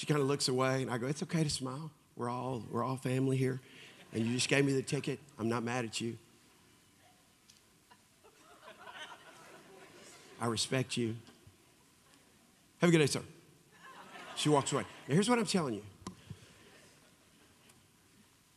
[0.00, 1.90] She kind of looks away, and I go, It's okay to smile.
[2.16, 3.60] We're all, we're all family here.
[4.14, 5.18] And you just gave me the ticket.
[5.38, 6.16] I'm not mad at you.
[10.40, 11.16] I respect you.
[12.80, 13.20] Have a good day, sir.
[14.36, 14.84] She walks away.
[15.06, 15.82] Now, here's what I'm telling you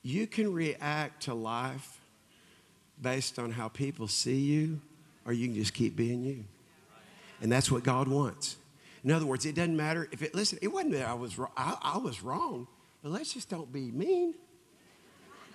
[0.01, 1.99] you can react to life
[3.01, 4.79] based on how people see you,
[5.25, 6.45] or you can just keep being you.
[7.41, 8.55] And that's what God wants.
[9.03, 11.77] In other words, it doesn't matter if it, listen, it wasn't that I was, I,
[11.81, 12.67] I was wrong,
[13.01, 14.33] but let's just don't be mean.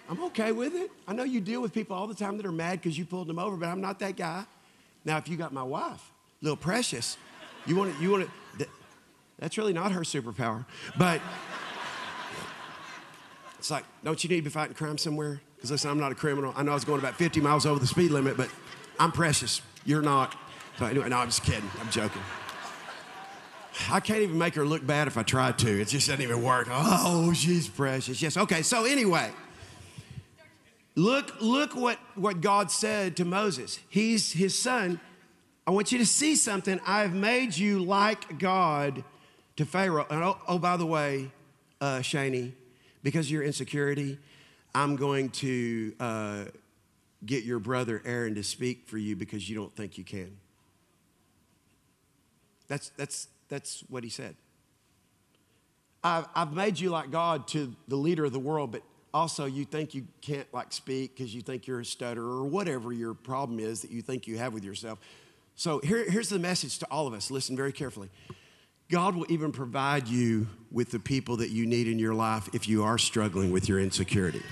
[0.09, 0.91] I'm okay with it.
[1.07, 3.27] I know you deal with people all the time that are mad because you pulled
[3.27, 4.45] them over, but I'm not that guy.
[5.05, 7.17] Now, if you got my wife, little precious,
[7.67, 8.67] you want to, you want to,
[9.39, 10.65] that's really not her superpower.
[10.97, 11.21] But
[13.59, 15.41] it's like, don't you need to be fighting crime somewhere?
[15.57, 16.55] Because listen, I'm not a criminal.
[16.57, 18.49] I know I was going about 50 miles over the speed limit, but
[18.99, 19.61] I'm precious.
[19.85, 20.35] You're not.
[20.79, 21.69] So anyway, no, I'm just kidding.
[21.81, 22.23] I'm joking.
[23.91, 25.81] I can't even make her look bad if I try to.
[25.81, 26.69] It just doesn't even work.
[26.71, 28.21] Oh, she's precious.
[28.21, 28.37] Yes.
[28.37, 28.63] Okay.
[28.63, 29.31] So anyway,
[30.95, 33.79] look, look what, what God said to Moses.
[33.89, 35.01] He's his son.
[35.67, 36.81] I want you to see something.
[36.87, 39.05] I've made you like God
[39.57, 40.07] to Pharaoh.
[40.11, 41.31] And oh, oh by the way,
[41.81, 42.53] uh, Shaney,
[43.03, 44.19] because of your insecurity,
[44.75, 46.45] I'm going to uh,
[47.25, 50.37] get your brother Aaron to speak for you because you don't think you can.
[52.69, 54.37] That's, that's, that's what he said.
[56.03, 58.83] I've, I've made you like God to the leader of the world, but
[59.13, 62.93] also you think you can't like speak because you think you're a stutterer or whatever
[62.93, 64.99] your problem is that you think you have with yourself.
[65.57, 67.31] So here, here's the message to all of us.
[67.31, 68.11] Listen very carefully.
[68.91, 72.69] God will even provide you with the people that you need in your life if
[72.69, 74.43] you are struggling with your insecurity.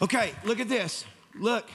[0.00, 1.04] Okay, look at this.
[1.38, 1.68] Look,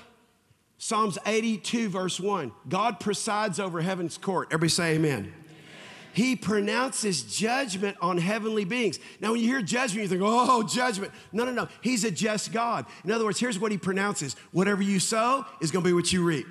[0.86, 2.52] Psalms 82, verse 1.
[2.70, 4.50] God presides over heaven's court.
[4.50, 5.34] Everybody say amen.
[6.14, 9.00] He pronounces judgment on heavenly beings.
[9.20, 11.12] Now, when you hear judgment, you think, oh, judgment.
[11.32, 11.70] No, no, no.
[11.82, 12.86] He's a just God.
[13.04, 16.14] In other words, here's what he pronounces whatever you sow is going to be what
[16.14, 16.46] you reap.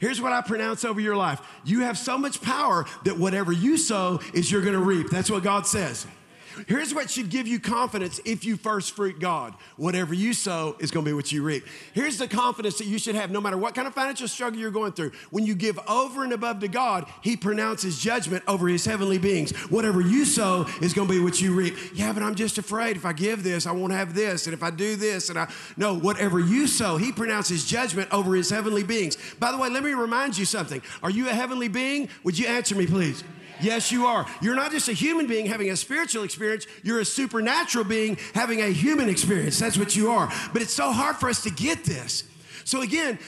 [0.00, 3.76] Here's what I pronounce over your life you have so much power that whatever you
[3.76, 5.08] sow is you're going to reap.
[5.08, 6.04] That's what God says.
[6.66, 9.54] Here's what should give you confidence if you first fruit God.
[9.76, 11.64] Whatever you sow is going to be what you reap.
[11.92, 14.70] Here's the confidence that you should have no matter what kind of financial struggle you're
[14.70, 15.12] going through.
[15.30, 19.52] When you give over and above to God, He pronounces judgment over His heavenly beings.
[19.70, 21.76] Whatever you sow is going to be what you reap.
[21.94, 24.46] Yeah, but I'm just afraid if I give this, I won't have this.
[24.46, 25.50] And if I do this, and I.
[25.76, 29.16] No, whatever you sow, He pronounces judgment over His heavenly beings.
[29.38, 30.82] By the way, let me remind you something.
[31.02, 32.08] Are you a heavenly being?
[32.24, 33.24] Would you answer me, please?
[33.60, 34.26] Yes, you are.
[34.40, 38.60] You're not just a human being having a spiritual experience, you're a supernatural being having
[38.60, 39.58] a human experience.
[39.58, 40.32] That's what you are.
[40.52, 42.24] But it's so hard for us to get this.
[42.64, 43.18] So, again,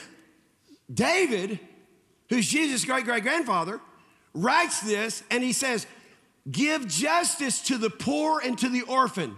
[0.93, 1.59] David,
[2.29, 3.81] who's Jesus' great great grandfather,
[4.35, 5.87] writes this and he says,
[6.51, 9.37] Give justice to the poor and to the orphan.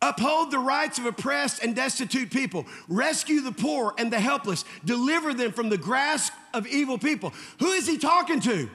[0.00, 2.66] Uphold the rights of oppressed and destitute people.
[2.86, 4.64] Rescue the poor and the helpless.
[4.84, 7.32] Deliver them from the grasp of evil people.
[7.58, 8.70] Who is he talking to?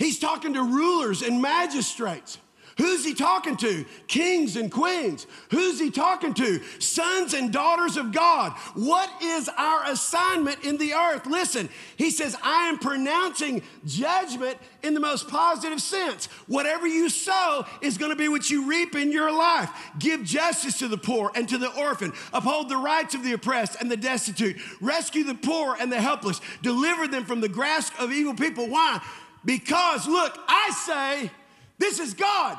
[0.00, 2.38] He's talking to rulers and magistrates.
[2.78, 3.84] Who's he talking to?
[4.06, 5.26] Kings and queens.
[5.50, 6.62] Who's he talking to?
[6.78, 8.52] Sons and daughters of God.
[8.72, 11.26] What is our assignment in the earth?
[11.26, 16.26] Listen, he says, I am pronouncing judgment in the most positive sense.
[16.46, 19.68] Whatever you sow is going to be what you reap in your life.
[19.98, 22.14] Give justice to the poor and to the orphan.
[22.32, 24.56] Uphold the rights of the oppressed and the destitute.
[24.80, 26.40] Rescue the poor and the helpless.
[26.62, 28.70] Deliver them from the grasp of evil people.
[28.70, 29.02] Why?
[29.44, 31.30] Because, look, I say,
[31.78, 32.58] this is God.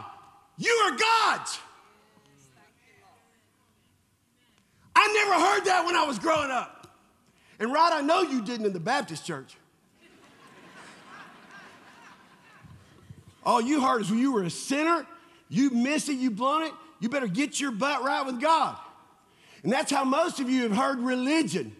[0.57, 1.59] You are God's.
[4.95, 6.87] I never heard that when I was growing up.
[7.59, 9.55] And Rod, I know you didn't in the Baptist church.
[13.43, 15.05] All you heard is when you were a sinner,
[15.49, 18.77] you missed it, you blown it, you better get your butt right with God.
[19.63, 21.75] And that's how most of you have heard religion.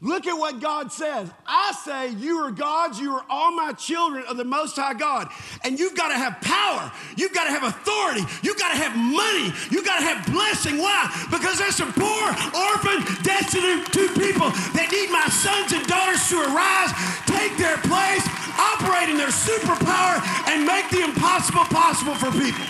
[0.00, 1.28] Look at what God says.
[1.44, 5.26] I say, You are God's, you are all my children of the Most High God.
[5.64, 8.94] And you've got to have power, you've got to have authority, you've got to have
[8.94, 10.78] money, you've got to have blessing.
[10.78, 11.10] Why?
[11.34, 16.94] Because there's some poor, orphan, destitute people that need my sons and daughters to arise,
[17.26, 18.22] take their place,
[18.54, 22.62] operate in their superpower, and make the impossible possible for people.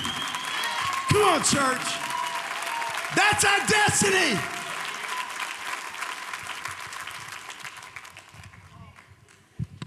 [1.13, 1.85] Come on, church.
[3.13, 4.58] That's our destiny.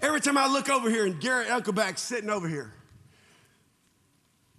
[0.01, 2.73] Every time I look over here and Garrett Uncleback's sitting over here,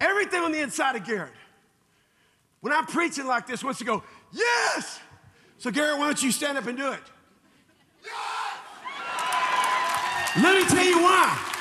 [0.01, 1.33] everything on the inside of Garrett,
[2.61, 5.01] when I'm preaching like this, wants to go, yes!
[5.59, 7.01] So, Garrett, why don't you stand up and do it?
[8.05, 8.13] Yes!
[10.43, 11.53] Let me tell you why.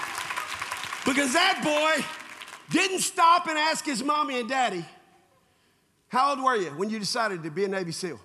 [1.05, 2.05] Because that boy
[2.69, 4.85] didn't stop and ask his mommy and daddy,
[6.07, 8.19] How old were you when you decided to be a Navy SEAL?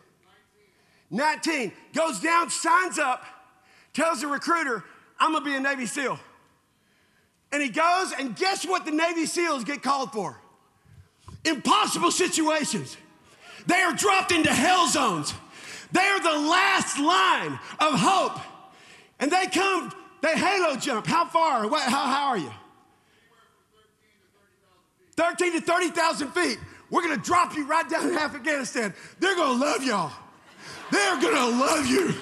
[1.11, 1.73] 19.
[1.73, 1.73] 19.
[1.95, 3.25] Goes down, signs up,
[3.93, 4.85] tells the recruiter,
[5.19, 6.19] I'm gonna be a Navy SEAL.
[7.53, 10.39] And he goes, and guess what the Navy SEALs get called for?
[11.45, 12.97] Impossible situations.
[13.67, 15.33] They are dropped into hell zones.
[15.93, 18.41] They are the last line of hope.
[19.19, 21.07] And they come, they halo jump.
[21.07, 21.69] How far?
[21.69, 22.53] What, how, how are you?
[25.17, 26.59] 13 to 30,000 feet.
[26.91, 28.95] We're gonna drop you right down in Afghanistan.
[29.19, 30.13] They're gonna love y'all.
[30.93, 32.15] They're gonna love you.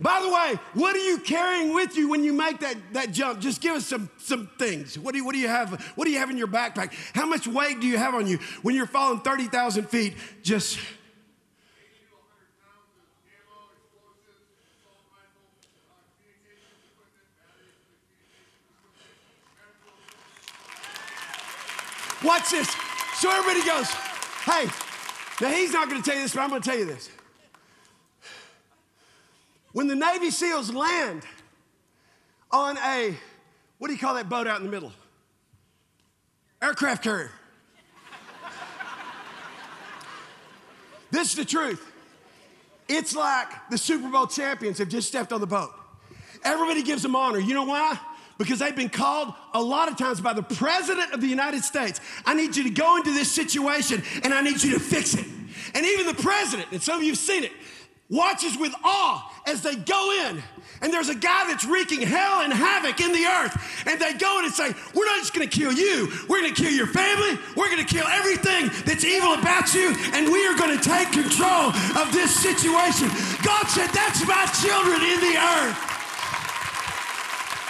[0.00, 3.40] By the way, what are you carrying with you when you make that, that jump?
[3.40, 4.96] Just give us some, some things.
[4.96, 5.82] What do, you, what do you have?
[5.96, 6.92] What do you have in your backpack?
[7.14, 10.14] How much weight do you have on you when you're falling 30,000 feet?
[10.42, 10.78] Just.
[22.24, 22.68] Watch this.
[23.16, 23.88] So everybody goes,
[24.44, 24.68] hey,
[25.40, 27.10] now he's not going to tell you this, but I'm going to tell you this.
[29.78, 31.22] When the Navy SEALs land
[32.50, 33.16] on a,
[33.78, 34.90] what do you call that boat out in the middle?
[36.60, 37.30] Aircraft carrier.
[41.12, 41.92] this is the truth.
[42.88, 45.70] It's like the Super Bowl champions have just stepped on the boat.
[46.42, 47.38] Everybody gives them honor.
[47.38, 48.00] You know why?
[48.36, 52.00] because they've been called a lot of times by the President of the United States.
[52.24, 55.26] I need you to go into this situation and I need you to fix it.
[55.74, 57.52] And even the President, and some of you have seen it,
[58.10, 60.42] watches with awe as they go in
[60.80, 63.56] and there's a guy that's wreaking hell and havoc in the earth.
[63.86, 66.72] And they go in and say, We're not just gonna kill you, we're gonna kill
[66.72, 71.10] your family, we're gonna kill everything that's evil about you, and we are gonna take
[71.12, 73.08] control of this situation.
[73.42, 75.98] God said, That's my children in the earth.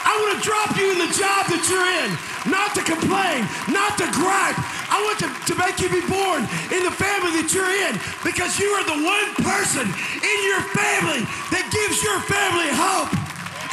[0.09, 2.09] I want to drop you in the job that you're in,
[2.49, 4.57] not to complain, not to gripe.
[4.91, 8.59] I want to, to make you be born in the family that you're in because
[8.59, 13.13] you are the one person in your family that gives your family hope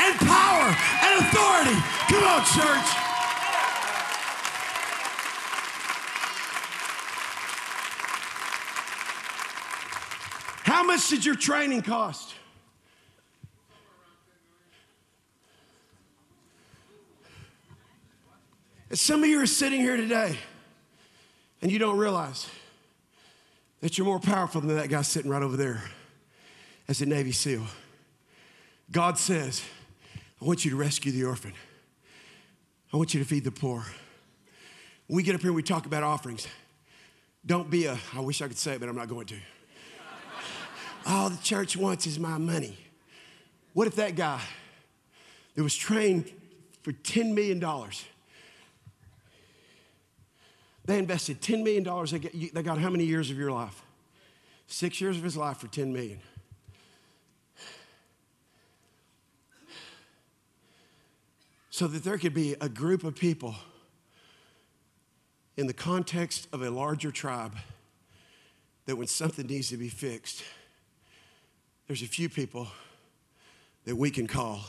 [0.04, 0.68] and power
[1.08, 1.78] and authority.
[2.12, 3.06] Come on, church.
[10.66, 12.36] How much did your training cost?
[18.92, 20.38] Some of you are sitting here today
[21.66, 22.48] and you don't realize
[23.82, 25.82] that you're more powerful than that guy sitting right over there
[26.88, 27.66] as a Navy SEAL.
[28.92, 29.64] God says,
[30.40, 31.54] I want you to rescue the orphan.
[32.94, 33.84] I want you to feed the poor.
[35.08, 36.48] When we get up here and we talk about offerings,
[37.44, 39.36] don't be a, I wish I could say it, but I'm not going to.
[41.08, 42.78] All the church wants is my money.
[43.74, 44.40] What if that guy
[45.56, 46.32] that was trained
[46.84, 47.60] for $10 million,
[50.86, 53.82] they invested $10 million, they got, they got how many years of your life?
[54.68, 56.20] Six years of his life for 10 million.
[61.72, 63.56] So that there could be a group of people
[65.58, 67.56] in the context of a larger tribe
[68.86, 70.44] that when something needs to be fixed,
[71.88, 72.68] there's a few people
[73.86, 74.62] that we can call.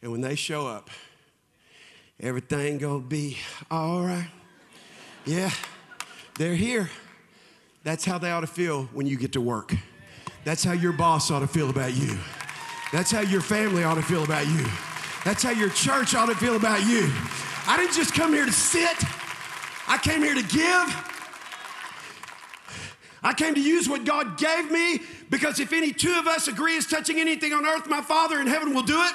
[0.00, 0.90] And when they show up,
[2.18, 3.38] everything gonna be
[3.70, 4.28] all right.
[5.24, 5.50] Yeah,
[6.36, 6.90] they're here.
[7.84, 9.74] That's how they ought to feel when you get to work.
[10.44, 12.18] That's how your boss ought to feel about you.
[12.92, 14.66] That's how your family ought to feel about you.
[15.24, 17.10] That's how your church ought to feel about you.
[17.66, 18.96] I didn't just come here to sit,
[19.86, 21.08] I came here to give.
[23.24, 25.00] I came to use what God gave me
[25.30, 28.48] because if any two of us agree as touching anything on earth, my Father in
[28.48, 29.12] heaven will do it.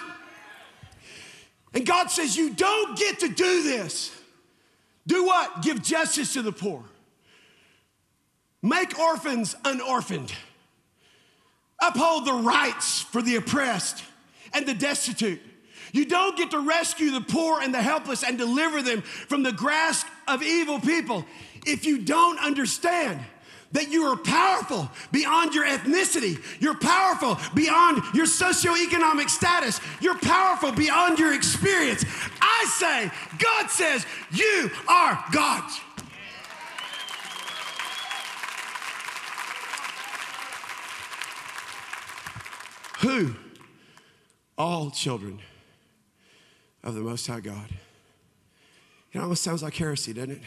[1.73, 4.16] And God says, You don't get to do this.
[5.07, 5.63] Do what?
[5.63, 6.83] Give justice to the poor.
[8.61, 10.31] Make orphans unorphaned.
[11.81, 14.03] Uphold the rights for the oppressed
[14.53, 15.39] and the destitute.
[15.93, 19.51] You don't get to rescue the poor and the helpless and deliver them from the
[19.51, 21.25] grasp of evil people
[21.65, 23.21] if you don't understand
[23.73, 26.41] that you are powerful beyond your ethnicity.
[26.61, 29.79] You're powerful beyond your socioeconomic status.
[30.01, 32.05] You're powerful beyond your experience.
[32.41, 35.81] I say, God says, you are God's.
[42.99, 43.35] Who?
[44.57, 45.39] All children
[46.83, 47.69] of the Most High God.
[49.13, 50.41] It almost sounds like heresy, doesn't it?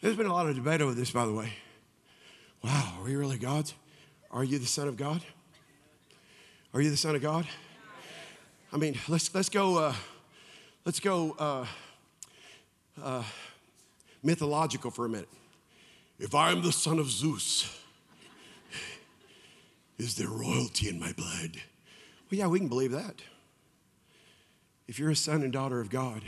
[0.00, 1.52] There's been a lot of debate over this, by the way.
[2.62, 3.74] Wow, are we really God's?
[4.30, 5.20] Are you the Son of God?
[6.72, 7.44] Are you the Son of God?
[8.72, 9.78] I mean, let's let's go.
[9.78, 9.94] Uh,
[10.84, 11.66] let's go uh,
[13.02, 13.24] uh,
[14.22, 15.28] mythological for a minute.
[16.20, 17.80] If I am the son of Zeus,
[19.98, 21.56] is there royalty in my blood?
[22.30, 23.16] Well, yeah, we can believe that.
[24.86, 26.22] If you're a son and daughter of God,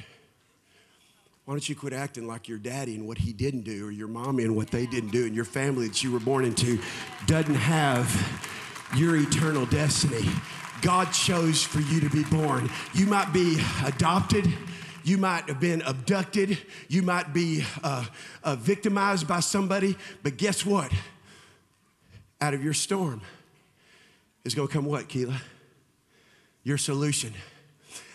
[1.45, 4.09] why don't you quit acting like your daddy and what he didn't do, or your
[4.09, 6.81] mommy and what they didn't do, and your family that you were born into
[7.27, 8.09] doesn't have
[8.97, 10.27] your eternal destiny?
[10.81, 12.71] God chose for you to be born.
[12.95, 14.51] You might be adopted.
[15.05, 16.57] You might have been abducted.
[16.89, 18.07] You might be uh,
[18.43, 19.97] uh, victimized by somebody.
[20.23, 20.91] But guess what?
[22.41, 23.21] Out of your storm
[24.45, 25.41] is going to come what, Keela?
[26.63, 27.35] Your solution.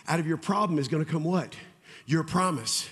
[0.08, 1.54] Out of your problem is going to come what?
[2.06, 2.88] Your promise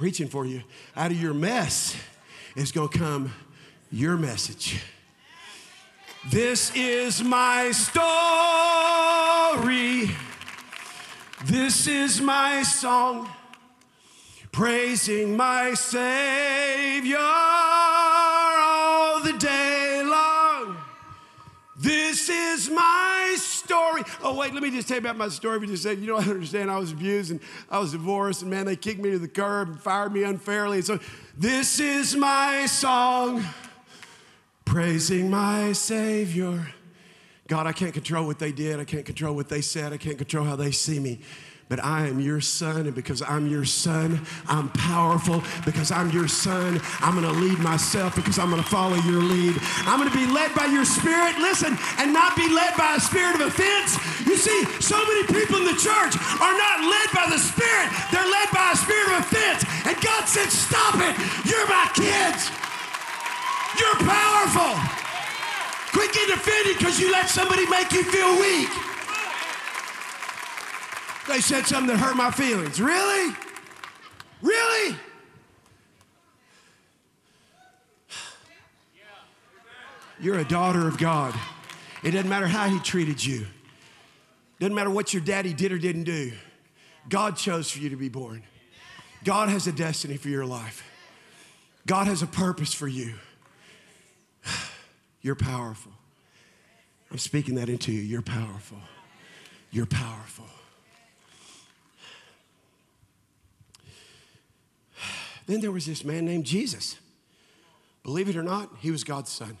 [0.00, 0.62] preaching for you.
[0.96, 1.94] Out of your mess
[2.56, 3.34] is going to come
[3.92, 4.82] your message.
[6.30, 8.00] This is my story.
[11.44, 13.28] This is my song,
[14.52, 20.78] praising my Savior all the day long.
[21.78, 23.19] This is my
[23.70, 24.02] story.
[24.24, 25.60] Oh, wait, let me just tell you about my story.
[25.60, 26.70] But just said, you don't understand.
[26.70, 27.40] I was abused and
[27.70, 30.78] I was divorced, and man, they kicked me to the curb and fired me unfairly.
[30.78, 30.98] And so,
[31.36, 33.44] this is my song,
[34.64, 36.74] praising my Savior.
[37.46, 38.80] God, I can't control what they did.
[38.80, 39.92] I can't control what they said.
[39.92, 41.20] I can't control how they see me.
[41.70, 44.18] But I am your son, and because I'm your son,
[44.50, 45.38] I'm powerful.
[45.64, 49.54] Because I'm your son, I'm gonna lead myself because I'm gonna follow your lead.
[49.86, 53.36] I'm gonna be led by your spirit, listen, and not be led by a spirit
[53.38, 53.94] of offense.
[54.26, 58.26] You see, so many people in the church are not led by the spirit, they're
[58.26, 59.62] led by a spirit of offense.
[59.86, 61.14] And God said, Stop it,
[61.46, 62.50] you're my kids.
[63.78, 64.74] You're powerful.
[65.94, 68.89] Quit getting offended because you let somebody make you feel weak.
[71.30, 72.80] They said something that hurt my feelings.
[72.80, 73.36] Really?
[74.42, 74.96] Really?
[80.20, 81.32] You're a daughter of God.
[82.02, 83.46] It doesn't matter how He treated you,
[84.58, 86.32] doesn't matter what your daddy did or didn't do.
[87.08, 88.42] God chose for you to be born.
[89.22, 90.82] God has a destiny for your life,
[91.86, 93.14] God has a purpose for you.
[95.22, 95.92] You're powerful.
[97.12, 98.00] I'm speaking that into you.
[98.00, 98.78] You're powerful.
[99.70, 100.46] You're powerful.
[105.50, 106.96] Then there was this man named Jesus.
[108.04, 109.58] Believe it or not, he was God's son.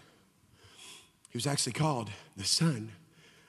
[1.30, 2.92] He was actually called the Son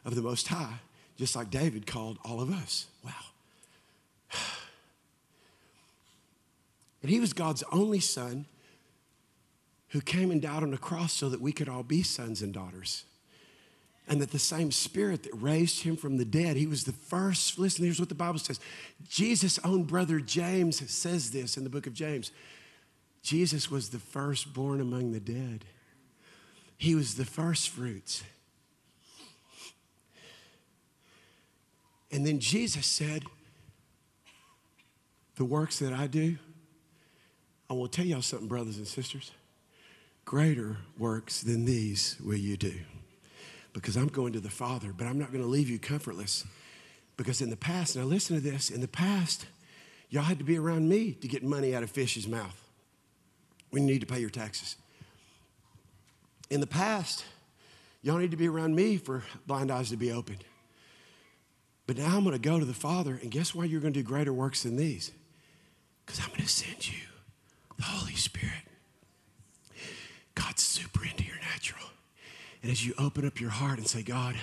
[0.03, 0.79] of the Most High,
[1.17, 2.87] just like David called all of us.
[3.05, 3.11] Wow.
[7.03, 8.45] And he was God's only son
[9.89, 12.53] who came and died on the cross so that we could all be sons and
[12.53, 13.05] daughters.
[14.11, 17.57] And that the same spirit that raised him from the dead, he was the first.
[17.57, 18.59] Listen, here's what the Bible says
[19.07, 22.31] Jesus' own brother James says this in the book of James.
[23.23, 25.63] Jesus was the firstborn among the dead,
[26.77, 28.21] he was the first fruits.
[32.11, 33.23] And then Jesus said,
[35.35, 36.37] The works that I do,
[37.69, 39.31] I will tell y'all something, brothers and sisters.
[40.25, 42.73] Greater works than these will you do
[43.73, 46.45] because I'm going to the Father, but I'm not going to leave you comfortless.
[47.17, 49.45] Because in the past, now listen to this, in the past,
[50.09, 52.69] y'all had to be around me to get money out of fish's mouth
[53.69, 54.75] when you need to pay your taxes.
[56.49, 57.23] In the past,
[58.01, 60.43] y'all need to be around me for blind eyes to be opened.
[61.87, 63.99] But now I'm going to go to the Father, and guess why you're going to
[63.99, 65.11] do greater works than these?
[66.05, 66.99] Because I'm going to send you
[67.77, 68.63] the Holy Spirit.
[70.35, 71.85] God's super into your natural.
[72.61, 74.35] And as you open up your heart and say, God,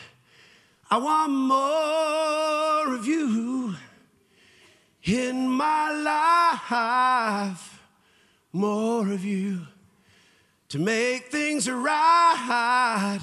[0.91, 3.77] I want more of you
[5.05, 5.93] in my
[7.51, 7.81] life,
[8.53, 9.61] more of you
[10.71, 13.21] to make things right,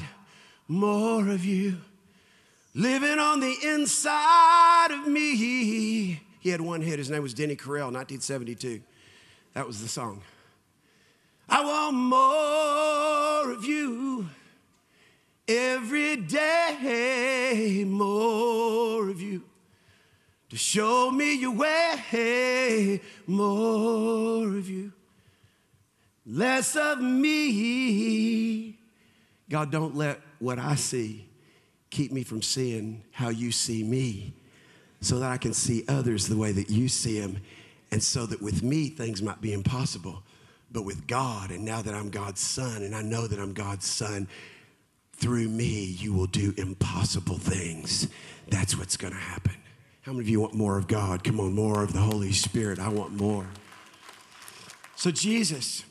[0.67, 1.77] more of you
[2.73, 5.35] living on the inside of me.
[6.39, 8.81] He had one hit, his name was Denny Carell, 1972.
[9.53, 10.21] That was the song.
[11.49, 14.27] I want more of you
[15.47, 19.43] every day more of you.
[20.49, 24.93] To show me your way more of you.
[26.25, 28.77] Less of me.
[29.49, 31.25] God don't let what i see
[31.89, 34.33] keep me from seeing how you see me
[35.01, 37.37] so that i can see others the way that you see them
[37.91, 40.21] and so that with me things might be impossible
[40.71, 41.51] but with god.
[41.51, 44.27] And now that i'm god's son and i know that i'm god's son
[45.17, 48.07] through me, you will do impossible things.
[48.47, 49.55] That's what's going to happen.
[50.01, 51.23] How many of you want more of God?
[51.23, 52.79] Come on, more of the Holy Spirit.
[52.79, 53.47] I want more.
[54.95, 55.83] So, Jesus,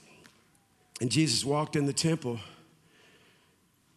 [1.01, 2.39] and Jesus walked in the temple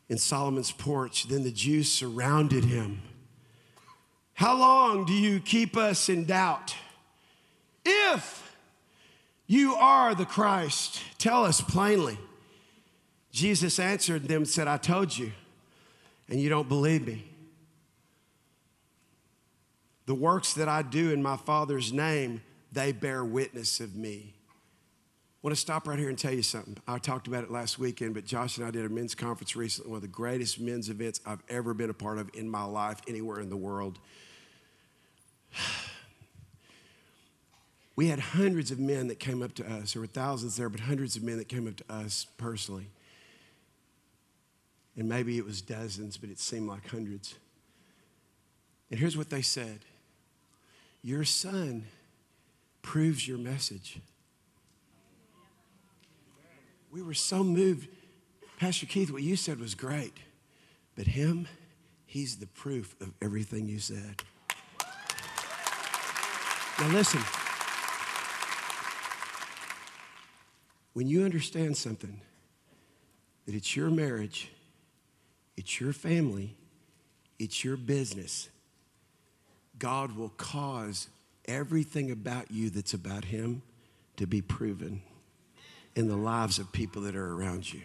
[0.10, 1.28] in Solomon's porch.
[1.28, 3.02] Then the Jews surrounded him.
[4.34, 6.76] How long do you keep us in doubt?
[7.86, 8.56] If
[9.46, 12.18] you are the Christ, tell us plainly.
[13.38, 15.32] Jesus answered them and said, I told you,
[16.28, 17.24] and you don't believe me.
[20.08, 24.34] The works that I do in my Father's name, they bear witness of me.
[24.50, 24.54] I
[25.44, 26.78] want to stop right here and tell you something.
[26.88, 29.92] I talked about it last weekend, but Josh and I did a men's conference recently,
[29.92, 33.02] one of the greatest men's events I've ever been a part of in my life,
[33.08, 34.00] anywhere in the world.
[37.96, 39.94] We had hundreds of men that came up to us.
[39.94, 42.90] There were thousands there, but hundreds of men that came up to us personally.
[44.98, 47.36] And maybe it was dozens, but it seemed like hundreds.
[48.90, 49.80] And here's what they said
[51.04, 51.86] Your son
[52.82, 54.00] proves your message.
[56.92, 57.90] We were so moved.
[58.60, 60.14] Pastor Keith, what you said was great,
[60.96, 61.48] but him,
[62.08, 64.24] he's the proof of everything you said.
[66.80, 67.22] Now, listen.
[70.94, 72.20] When you understand something,
[73.46, 74.50] that it's your marriage
[75.58, 76.56] it's your family,
[77.40, 78.50] it's your business.
[79.80, 81.08] God will cause
[81.46, 83.62] everything about you that's about Him
[84.18, 85.02] to be proven
[85.96, 87.82] in the lives of people that are around you.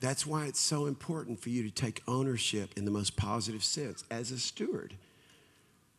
[0.00, 4.02] That's why it's so important for you to take ownership in the most positive sense
[4.10, 4.94] as a steward.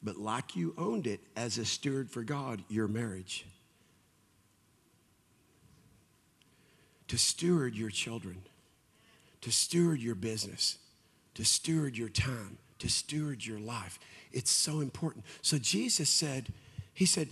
[0.04, 3.46] But like you owned it as a steward for God, your marriage.
[7.08, 8.42] To steward your children,
[9.44, 10.78] to steward your business,
[11.36, 14.00] to steward your time, to steward your life.
[14.32, 15.26] It's so important.
[15.42, 16.48] So Jesus said,
[16.94, 17.28] He said,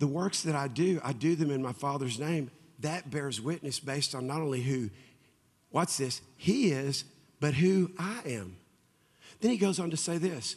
[0.00, 2.50] The works that I do, I do them in my Father's name.
[2.80, 4.90] That bears witness based on not only who,
[5.70, 7.04] what's this, He is,
[7.38, 8.56] but who I am.
[9.40, 10.56] Then He goes on to say this.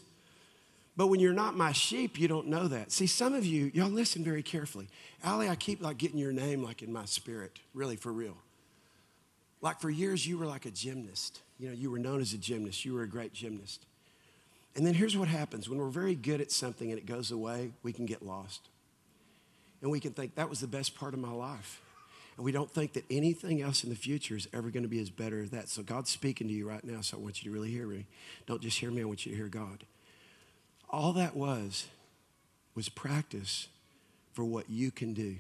[0.97, 2.91] But when you're not my sheep, you don't know that.
[2.91, 4.87] See, some of you, y'all listen very carefully.
[5.23, 8.37] Allie, I keep like getting your name like in my spirit, really for real.
[9.65, 11.41] Like for years, you were like a gymnast.
[11.57, 12.85] You know, you were known as a gymnast.
[12.85, 13.83] You were a great gymnast.
[14.75, 17.71] And then here's what happens when we're very good at something and it goes away,
[17.81, 18.61] we can get lost.
[19.81, 21.81] And we can think that was the best part of my life.
[22.37, 24.99] And we don't think that anything else in the future is ever going to be
[24.99, 25.67] as better as that.
[25.67, 28.05] So God's speaking to you right now, so I want you to really hear me.
[28.45, 29.83] Don't just hear me, I want you to hear God.
[30.91, 31.87] All that was
[32.75, 33.67] was practice
[34.33, 35.37] for what you can do.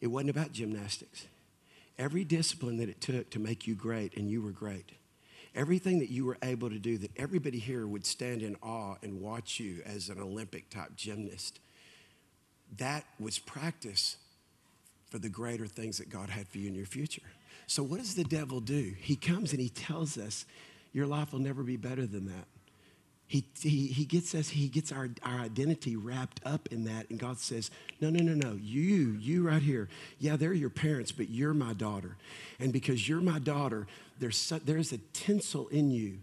[0.00, 1.26] It wasn't about gymnastics.
[1.98, 4.92] Every discipline that it took to make you great, and you were great
[5.56, 9.20] everything that you were able to do, that everybody here would stand in awe and
[9.20, 11.58] watch you as an Olympic type gymnast,
[12.76, 14.18] that was practice
[15.10, 17.22] for the greater things that God had for you in your future.
[17.66, 18.94] So, what does the devil do?
[19.00, 20.44] He comes and he tells us,
[20.92, 22.46] Your life will never be better than that.
[23.28, 27.10] He, he, he gets us, he gets our, our identity wrapped up in that.
[27.10, 27.70] And God says,
[28.00, 28.56] No, no, no, no.
[28.60, 29.88] You, you right here.
[30.20, 32.16] Yeah, they're your parents, but you're my daughter.
[32.60, 33.88] And because you're my daughter,
[34.20, 36.18] there's, there's a tinsel in you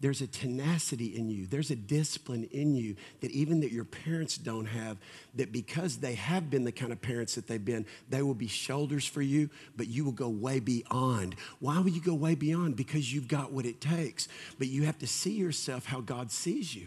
[0.00, 1.46] there's a tenacity in you.
[1.46, 4.96] There's a discipline in you that even that your parents don't have
[5.34, 8.46] that because they have been the kind of parents that they've been they will be
[8.46, 11.34] shoulders for you but you will go way beyond.
[11.58, 12.76] Why will you go way beyond?
[12.76, 14.28] Because you've got what it takes.
[14.58, 16.86] But you have to see yourself how god sees you.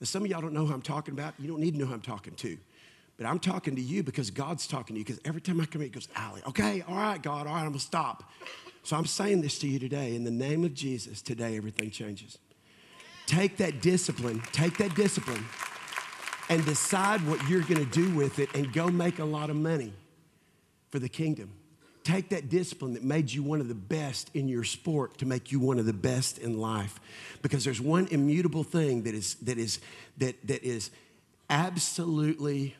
[0.00, 1.34] Now, some of y'all don't know who i'm talking about.
[1.38, 2.56] You don't need to know who i'm talking to.
[3.18, 5.82] But i'm talking to you because god's talking to you because every time i come
[5.82, 8.24] here he goes Allie, okay all right god all right i'm gonna stop
[8.88, 10.16] so I'm saying this to you today.
[10.16, 12.38] In the name of Jesus, today everything changes.
[13.26, 15.44] Take that discipline, take that discipline,
[16.48, 19.56] and decide what you're going to do with it and go make a lot of
[19.56, 19.92] money
[20.88, 21.52] for the kingdom.
[22.02, 25.52] Take that discipline that made you one of the best in your sport to make
[25.52, 26.98] you one of the best in life.
[27.42, 29.80] Because there's one immutable thing that is, that is,
[30.16, 30.90] that, that is
[31.50, 32.74] absolutely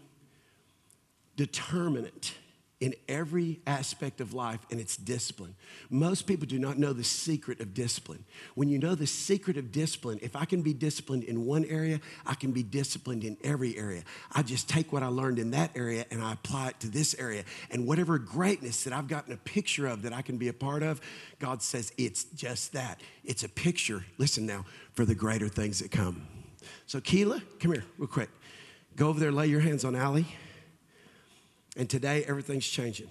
[1.36, 2.32] determinate
[2.80, 5.56] in every aspect of life, and it's discipline.
[5.90, 8.24] Most people do not know the secret of discipline.
[8.54, 12.00] When you know the secret of discipline, if I can be disciplined in one area,
[12.24, 14.04] I can be disciplined in every area.
[14.30, 17.16] I just take what I learned in that area and I apply it to this
[17.18, 17.42] area.
[17.72, 20.84] And whatever greatness that I've gotten a picture of that I can be a part
[20.84, 21.00] of,
[21.40, 23.00] God says it's just that.
[23.24, 26.28] It's a picture, listen now, for the greater things that come.
[26.86, 28.30] So, Keela, come here, real quick.
[28.94, 30.26] Go over there, lay your hands on Allie.
[31.78, 33.08] And today, everything's changing.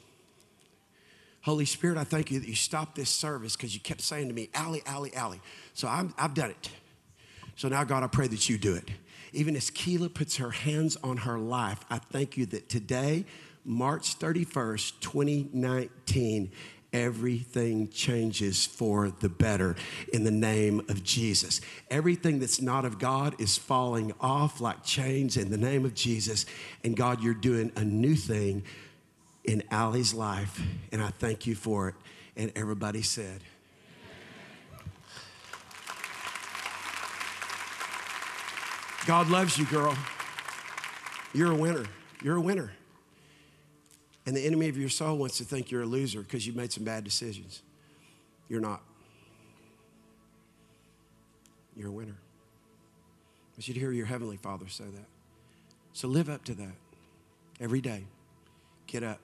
[1.42, 4.34] Holy Spirit, I thank you that you stopped this service because you kept saying to
[4.34, 5.40] me, Allie, Allie, Allie.
[5.74, 6.70] So i have done it.
[7.56, 8.90] So now, God, I pray that you do it.
[9.32, 13.26] Even as Keela puts her hands on her life, I thank you that today,
[13.64, 16.52] March 31st, 2019,
[16.94, 19.76] everything changes for the better
[20.14, 21.62] in the name of Jesus.
[21.90, 26.46] Everything that's not of God is falling off like chains in the name of Jesus.
[26.84, 28.64] And God, you're doing a new thing
[29.44, 30.62] in Allie's life,
[30.92, 31.96] and I thank you for it.
[32.36, 33.42] And everybody said,
[39.06, 39.98] God loves you, girl.
[41.34, 41.86] You're a winner.
[42.22, 42.74] You're a winner.
[44.28, 46.74] And the enemy of your soul wants to think you're a loser because you've made
[46.74, 47.62] some bad decisions.
[48.50, 48.82] You're not.
[51.78, 52.18] You're a winner.
[53.58, 55.06] I to hear your Heavenly Father say that.
[55.94, 56.76] So live up to that
[57.62, 58.04] every day.
[58.86, 59.20] Get up.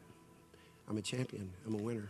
[0.90, 1.52] I'm a champion.
[1.68, 2.08] I'm a winner.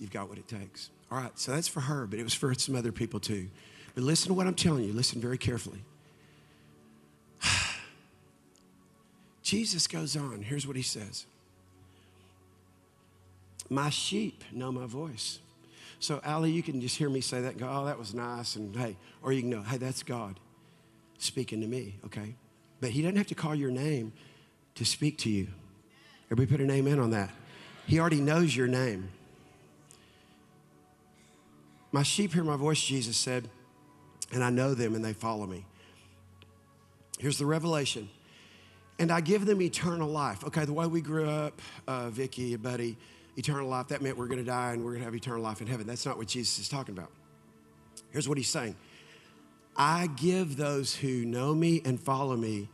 [0.00, 0.90] You've got what it takes.
[1.08, 3.48] All right, so that's for her, but it was for some other people too.
[3.94, 4.92] But listen to what I'm telling you.
[4.92, 5.84] Listen very carefully.
[9.42, 10.42] Jesus goes on.
[10.42, 11.26] Here's what he says
[13.70, 15.38] my sheep know my voice.
[16.00, 18.56] So, Allie, you can just hear me say that and go, oh, that was nice.
[18.56, 20.38] And hey, or you can know, hey, that's God
[21.18, 22.34] speaking to me, okay?
[22.80, 24.12] But He doesn't have to call your name
[24.74, 25.48] to speak to you.
[26.30, 27.30] Everybody put a name in on that.
[27.86, 29.08] He already knows your name.
[31.92, 33.48] My sheep hear my voice, Jesus said,
[34.32, 35.64] and I know them and they follow me.
[37.18, 38.10] Here's the revelation.
[38.98, 40.44] And I give them eternal life.
[40.44, 42.96] Okay, the way we grew up, uh, Vicky, buddy,
[43.36, 45.60] eternal life, that meant we're going to die and we're going to have eternal life
[45.60, 45.86] in heaven.
[45.86, 47.10] That's not what Jesus is talking about.
[48.10, 48.76] Here's what he's saying
[49.76, 52.68] I give those who know me and follow me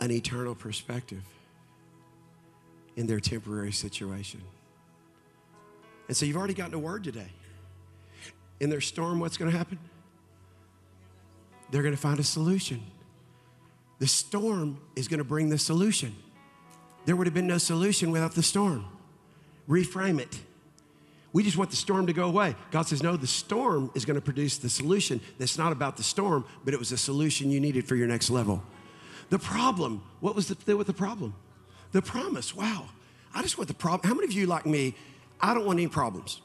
[0.00, 1.22] an eternal perspective
[2.96, 4.42] in their temporary situation.
[6.08, 7.30] And so you've already gotten a word today.
[8.60, 9.78] In their storm, what's going to happen?
[11.70, 12.82] They're going to find a solution.
[13.98, 16.14] The storm is going to bring the solution.
[17.04, 18.84] There would have been no solution without the storm.
[19.68, 20.40] Reframe it.
[21.32, 22.54] We just want the storm to go away.
[22.70, 26.02] God says, no, the storm is going to produce the solution that's not about the
[26.02, 28.62] storm, but it was a solution you needed for your next level.
[29.30, 31.34] The problem, what was the, with the problem?
[31.92, 32.54] The promise.
[32.54, 32.88] Wow.
[33.34, 34.06] I just want the problem.
[34.06, 34.94] How many of you, like me,
[35.40, 36.42] I don't want any problems?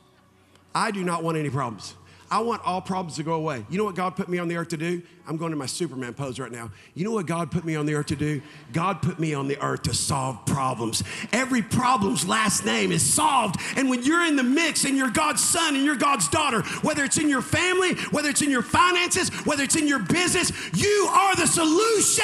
[0.73, 1.95] I do not want any problems.
[2.29, 3.65] I want all problems to go away.
[3.69, 5.01] You know what God put me on the earth to do?
[5.25, 6.71] I'm going to my Superman pose right now.
[6.93, 8.41] You know what God put me on the earth to do?
[8.73, 11.03] God put me on the earth to solve problems.
[11.31, 13.61] Every problem's last name is solved.
[13.77, 17.05] And when you're in the mix and you're God's son and you're God's daughter, whether
[17.05, 21.09] it's in your family, whether it's in your finances, whether it's in your business, you
[21.11, 22.23] are the solution.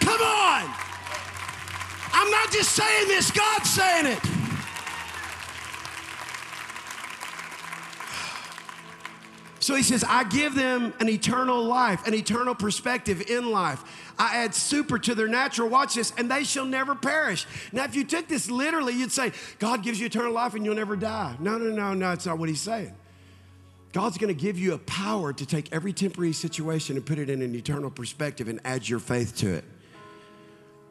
[0.00, 0.74] Come on.
[2.12, 4.41] I'm not just saying this, God's saying it.
[9.62, 13.80] So he says, I give them an eternal life, an eternal perspective in life.
[14.18, 17.46] I add super to their natural, watch this, and they shall never perish.
[17.70, 20.74] Now, if you took this literally, you'd say, God gives you eternal life and you'll
[20.74, 21.36] never die.
[21.38, 22.92] No, no, no, no, that's not what he's saying.
[23.92, 27.40] God's gonna give you a power to take every temporary situation and put it in
[27.40, 29.64] an eternal perspective and add your faith to it.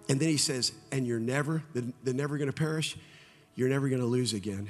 [0.08, 2.96] And then he says, and you're never, they're never gonna perish,
[3.56, 4.70] you're never gonna lose again.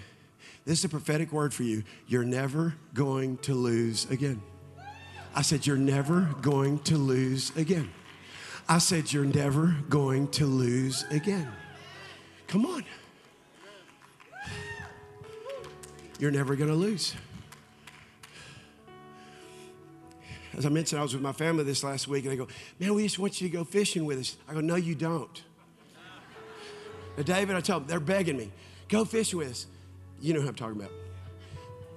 [0.66, 1.84] This is a prophetic word for you.
[2.08, 4.42] You're never going to lose again.
[5.34, 7.90] I said, You're never going to lose again.
[8.68, 11.52] I said, You're never going to lose again.
[12.48, 12.84] Come on.
[16.20, 17.16] You're never going to lose.
[20.56, 22.48] As I mentioned, I was with my family this last week, and they go,
[22.80, 24.38] Man, we just want you to go fishing with us.
[24.48, 25.44] I go, No, you don't.
[27.18, 28.52] Now, David, I tell them, they're begging me,
[28.90, 29.68] Go fishing with us.
[30.22, 30.92] You know who I'm talking about.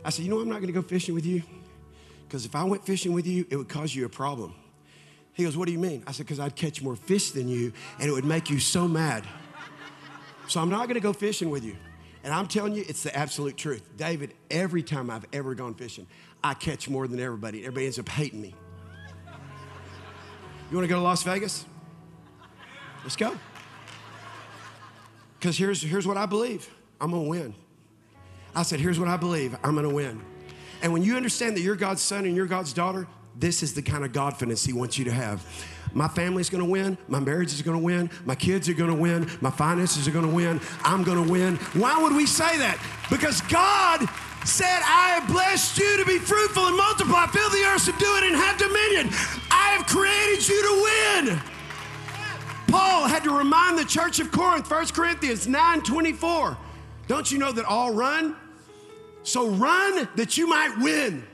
[0.04, 1.42] I said, You know, I'm not going to go fishing with you
[2.26, 4.54] because if I went fishing with you, it would cause you a problem.
[5.34, 6.02] He goes, What do you mean?
[6.06, 8.88] I said, Because I'd catch more fish than you and it would make you so
[8.88, 9.24] mad.
[10.48, 11.76] So I'm not going to go fishing with you.
[12.22, 13.86] And I'm telling you, it's the absolute truth.
[13.98, 16.06] David, every time I've ever gone fishing,
[16.42, 17.60] I catch more than everybody.
[17.60, 18.54] Everybody ends up hating me.
[20.70, 21.66] You want to go to Las Vegas?
[23.02, 23.36] Let's go.
[25.38, 26.68] Because here's, here's what I believe
[26.98, 27.54] I'm going to win.
[28.54, 30.20] I said, Here's what I believe I'm gonna win.
[30.82, 33.82] And when you understand that you're God's son and you're God's daughter, this is the
[33.82, 35.44] kind of confidence He wants you to have.
[35.92, 36.98] My family's gonna win.
[37.08, 38.10] My marriage is gonna win.
[38.24, 39.30] My kids are gonna win.
[39.40, 40.60] My finances are gonna win.
[40.82, 41.56] I'm gonna win.
[41.74, 42.78] Why would we say that?
[43.10, 44.08] Because God
[44.44, 48.24] said, I have blessed you to be fruitful and multiply, fill the earth, subdue it,
[48.24, 49.08] and have dominion.
[49.50, 51.40] I have created you to win.
[52.68, 56.58] Paul had to remind the church of Corinth, 1 Corinthians 9 24.
[57.06, 58.36] Don't you know that all run,
[59.24, 61.26] so run that you might win.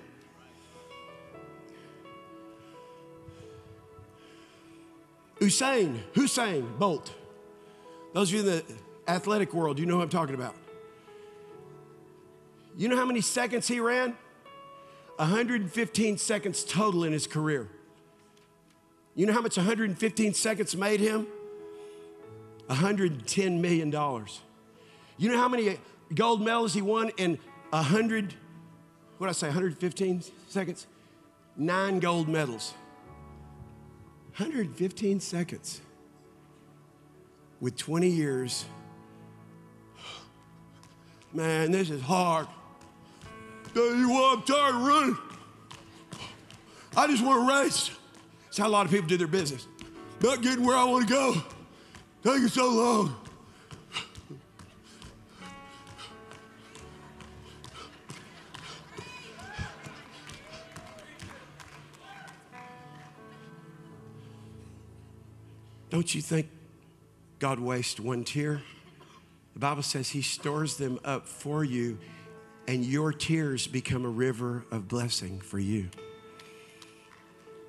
[5.40, 7.12] Usain, Usain Bolt.
[8.12, 8.64] Those of you in the
[9.08, 10.54] athletic world, you know who I'm talking about.
[12.76, 14.16] You know how many seconds he ran?
[15.16, 17.68] 115 seconds total in his career.
[19.14, 21.26] You know how much 115 seconds made him?
[22.68, 23.90] $110 million.
[25.18, 25.78] You know how many
[26.14, 27.38] gold medals he won in
[27.70, 28.34] 100,
[29.18, 30.86] what did I say, 115 seconds?
[31.56, 32.74] Nine gold medals.
[34.36, 35.80] 115 seconds
[37.60, 38.64] with 20 years.
[41.32, 42.46] Man, this is hard.
[43.74, 45.18] Tell you what, I'm tired of running.
[46.96, 47.90] I just want to race.
[48.46, 49.68] That's how a lot of people do their business.
[50.20, 51.42] Not getting where I want to go.
[52.24, 53.16] Taking so long.
[65.90, 66.48] Don't you think
[67.40, 68.62] God wastes one tear?
[69.54, 71.98] The Bible says He stores them up for you,
[72.68, 75.90] and your tears become a river of blessing for you.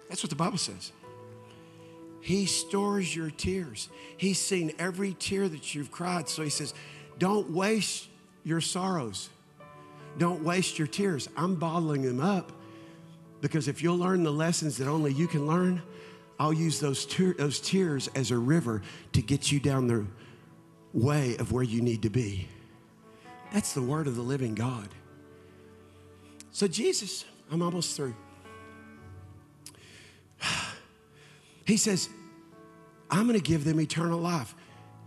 [0.08, 0.92] That's what the Bible says.
[2.22, 3.90] He stores your tears.
[4.16, 6.30] He's seen every tear that you've cried.
[6.30, 6.76] So He says,
[7.18, 8.08] Don't waste
[8.44, 9.30] your sorrows.
[10.20, 11.28] Don't waste your tears.
[11.36, 12.52] I'm bottling them up
[13.42, 15.82] because if you'll learn the lessons that only you can learn,
[16.42, 18.82] I'll use those, tear, those tears as a river
[19.14, 20.08] to get you down the
[20.92, 22.48] way of where you need to be.
[23.54, 24.90] That's the word of the living God.
[26.52, 28.16] So, Jesus, I'm almost through.
[31.64, 32.10] He says,
[33.12, 34.56] I'm going to give them eternal life.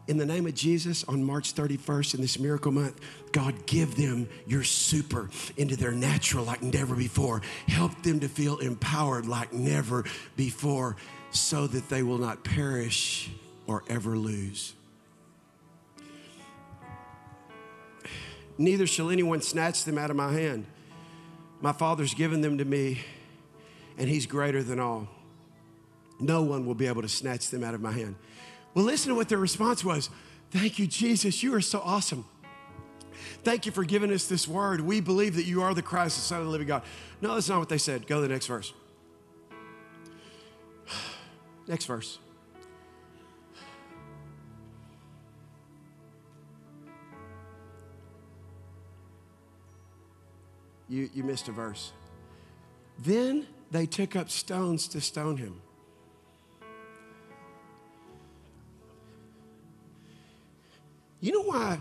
[0.07, 3.01] In the name of Jesus, on March 31st in this miracle month,
[3.32, 7.43] God, give them your super into their natural like never before.
[7.66, 10.05] Help them to feel empowered like never
[10.37, 10.97] before
[11.35, 13.30] so that they will not perish
[13.66, 14.74] or ever lose.
[18.57, 20.64] Neither shall anyone snatch them out of my hand.
[21.61, 23.01] My Father's given them to me,
[23.99, 25.09] and He's greater than all.
[26.20, 28.14] No one will be able to snatch them out of my hand.
[28.74, 30.11] Well, listen to what their response was.
[30.51, 31.43] Thank you, Jesus.
[31.43, 32.24] You are so awesome.
[33.43, 34.80] Thank you for giving us this word.
[34.80, 36.82] We believe that you are the Christ, the Son of the living God.
[37.20, 38.07] No, that's not what they said.
[38.07, 38.72] Go to the next verse.
[41.67, 42.19] Next verse.
[50.89, 51.93] You, you missed a verse.
[52.99, 55.61] Then they took up stones to stone him.
[61.21, 61.79] You know why?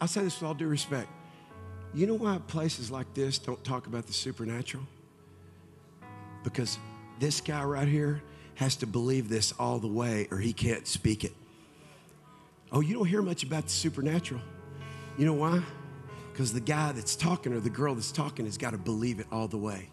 [0.00, 1.08] I say this with all due respect.
[1.94, 4.84] You know why places like this don't talk about the supernatural?
[6.42, 6.78] Because
[7.18, 8.22] this guy right here
[8.56, 11.32] has to believe this all the way or he can't speak it.
[12.72, 14.40] Oh, you don't hear much about the supernatural.
[15.16, 15.62] You know why?
[16.32, 19.26] Because the guy that's talking or the girl that's talking has got to believe it
[19.30, 19.90] all the way.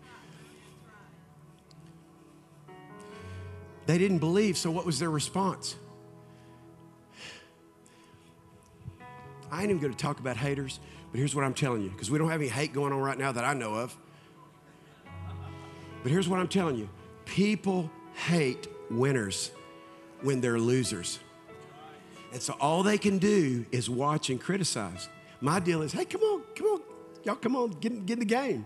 [3.85, 5.75] They didn't believe, so what was their response?
[9.51, 10.79] I ain't even going to talk about haters,
[11.11, 13.17] but here's what I'm telling you, because we don't have any hate going on right
[13.17, 13.95] now that I know of.
[16.03, 16.89] But here's what I'm telling you
[17.25, 19.51] people hate winners
[20.21, 21.19] when they're losers.
[22.33, 25.09] And so all they can do is watch and criticize.
[25.41, 26.81] My deal is, hey, come on, come on,
[27.23, 28.65] y'all come on, get, get in the game.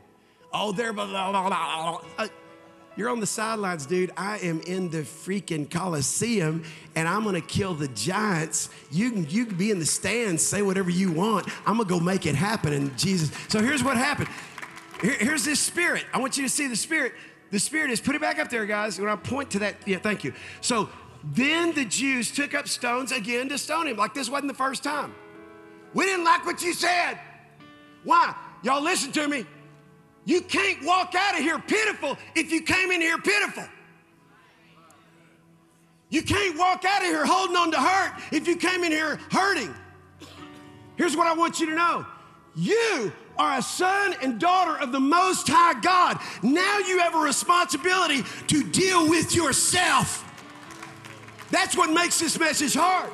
[0.54, 2.02] Oh, they're blah, blah, blah, blah.
[2.18, 2.28] Uh,
[2.98, 4.12] you're on the sidelines, dude.
[4.16, 6.64] I am in the freaking Coliseum
[6.96, 8.70] and I'm gonna kill the Giants.
[8.90, 11.48] You can, you can be in the stands, say whatever you want.
[11.66, 12.72] I'm gonna go make it happen.
[12.72, 13.32] And Jesus.
[13.50, 14.30] So here's what happened.
[15.02, 16.06] Here, here's this spirit.
[16.14, 17.14] I want you to see the spirit.
[17.56, 19.00] The spirit is, put it back up there, guys.
[19.00, 20.34] When I point to that, yeah, thank you.
[20.60, 20.90] So
[21.24, 24.84] then the Jews took up stones again to stone him, like this wasn't the first
[24.84, 25.16] time.
[25.94, 27.18] We didn't like what you said.
[28.04, 28.36] Why?
[28.62, 29.46] Y'all listen to me.
[30.26, 33.64] You can't walk out of here pitiful if you came in here pitiful.
[36.10, 39.18] You can't walk out of here holding on to hurt if you came in here
[39.32, 39.74] hurting.
[40.98, 42.06] Here's what I want you to know
[42.54, 46.20] you are a son and daughter of the Most High God.
[46.42, 50.22] Now you have a responsibility to deal with yourself.
[51.52, 53.12] That's what makes this message hard.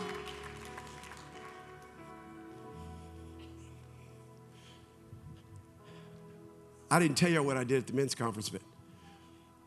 [6.89, 8.61] I didn't tell you what I did at the men's conference, but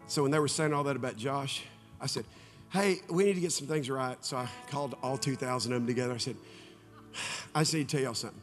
[0.07, 1.65] so when they were saying all that about Josh,
[2.01, 2.27] I said,
[2.71, 4.23] Hey, we need to get some things right.
[4.25, 6.13] So I called all 2,000 of them together.
[6.13, 6.37] I said,
[7.55, 8.41] I just need to tell y'all something.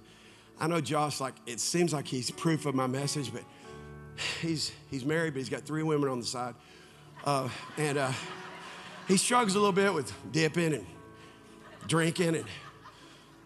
[0.61, 3.41] I know Josh, like, it seems like he's proof of my message, but
[4.41, 6.53] he's, he's married, but he's got three women on the side.
[7.25, 7.49] Uh,
[7.79, 8.11] and uh,
[9.07, 10.85] he struggles a little bit with dipping and
[11.87, 12.35] drinking.
[12.35, 12.45] And,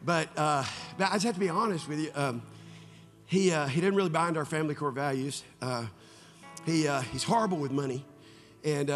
[0.03, 0.66] but, uh,
[0.97, 2.11] but I just have to be honest with you.
[2.13, 2.41] Um,
[3.28, 5.41] he, uh, he didn't really buy into our family core values.
[5.61, 5.86] Uh,
[6.66, 8.03] he, uh, he's horrible with money.
[8.66, 8.89] And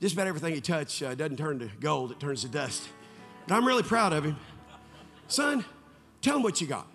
[0.00, 2.88] just about everything he touches uh, doesn't turn to gold, it turns to dust.
[3.46, 4.38] But I'm really proud of him.
[5.28, 5.66] Son,
[6.22, 6.86] tell him what you got.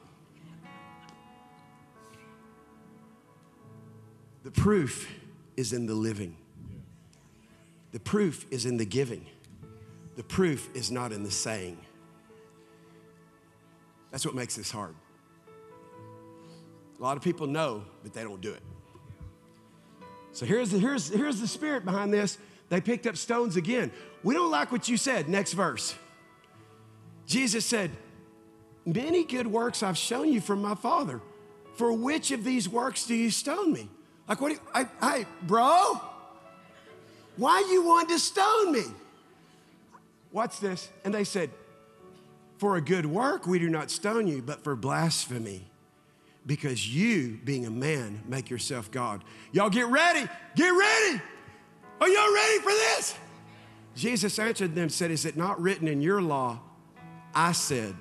[4.45, 5.11] The proof
[5.57, 6.37] is in the living.
[7.93, 9.25] The proof is in the giving.
[10.17, 11.79] The proof is not in the saying.
[14.11, 14.93] That's what makes this hard.
[16.99, 18.61] A lot of people know, but they don't do it.
[20.31, 22.37] So here's the, here's, here's the spirit behind this.
[22.69, 23.91] They picked up stones again.
[24.21, 25.27] We don't like what you said.
[25.27, 25.95] Next verse.
[27.25, 27.89] Jesus said,
[28.85, 31.19] Many good works I've shown you from my Father.
[31.77, 33.89] For which of these works do you stone me?
[34.27, 36.01] Like, what do you, I, I, bro?
[37.37, 38.85] Why you want to stone me?
[40.31, 40.89] What's this?
[41.03, 41.49] And they said,
[42.57, 45.65] For a good work we do not stone you, but for blasphemy
[46.45, 49.23] because you, being a man, make yourself God.
[49.51, 50.27] Y'all get ready.
[50.55, 51.21] Get ready.
[51.99, 53.15] Are y'all ready for this?
[53.95, 56.59] Jesus answered them, said, Is it not written in your law?
[57.33, 57.95] I said,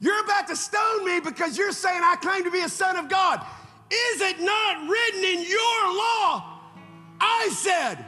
[0.00, 3.08] You're about to stone me because you're saying I claim to be a son of
[3.08, 3.44] God.
[3.90, 6.60] Is it not written in your law?
[7.20, 8.04] I said,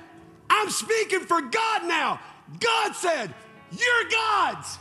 [0.49, 2.18] I'm speaking for God now.
[2.61, 3.34] God said,
[3.70, 4.78] You're God's.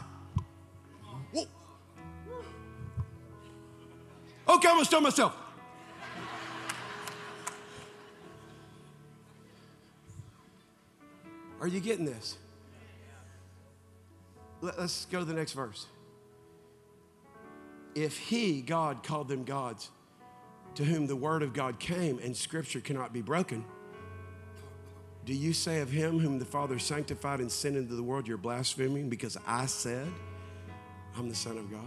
[4.48, 5.36] Okay, I'm gonna stone myself.
[11.60, 12.38] Are you getting this?
[14.62, 15.86] Let- Let's go to the next verse.
[17.96, 19.90] If he, God, called them gods,
[20.76, 23.66] to whom the word of God came and scripture cannot be broken,
[25.26, 28.38] do you say of him whom the Father sanctified and sent into the world, you're
[28.38, 30.08] blaspheming because I said
[31.16, 31.82] I'm the Son of God?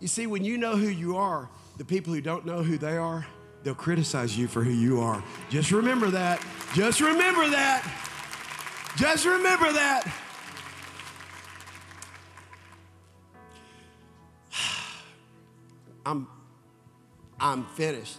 [0.00, 2.96] You see, when you know who you are, the people who don't know who they
[2.96, 3.26] are,
[3.62, 5.22] they'll criticize you for who you are.
[5.48, 6.44] Just remember that.
[6.74, 7.82] Just remember that.
[8.96, 10.12] Just remember that.
[16.04, 16.26] I'm
[17.40, 18.18] I'm finished.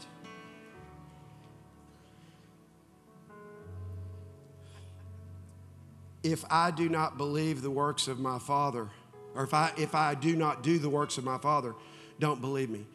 [6.23, 8.87] If I do not believe the works of my Father,
[9.35, 11.73] or if I if I do not do the works of my Father,
[12.19, 12.85] don't believe me.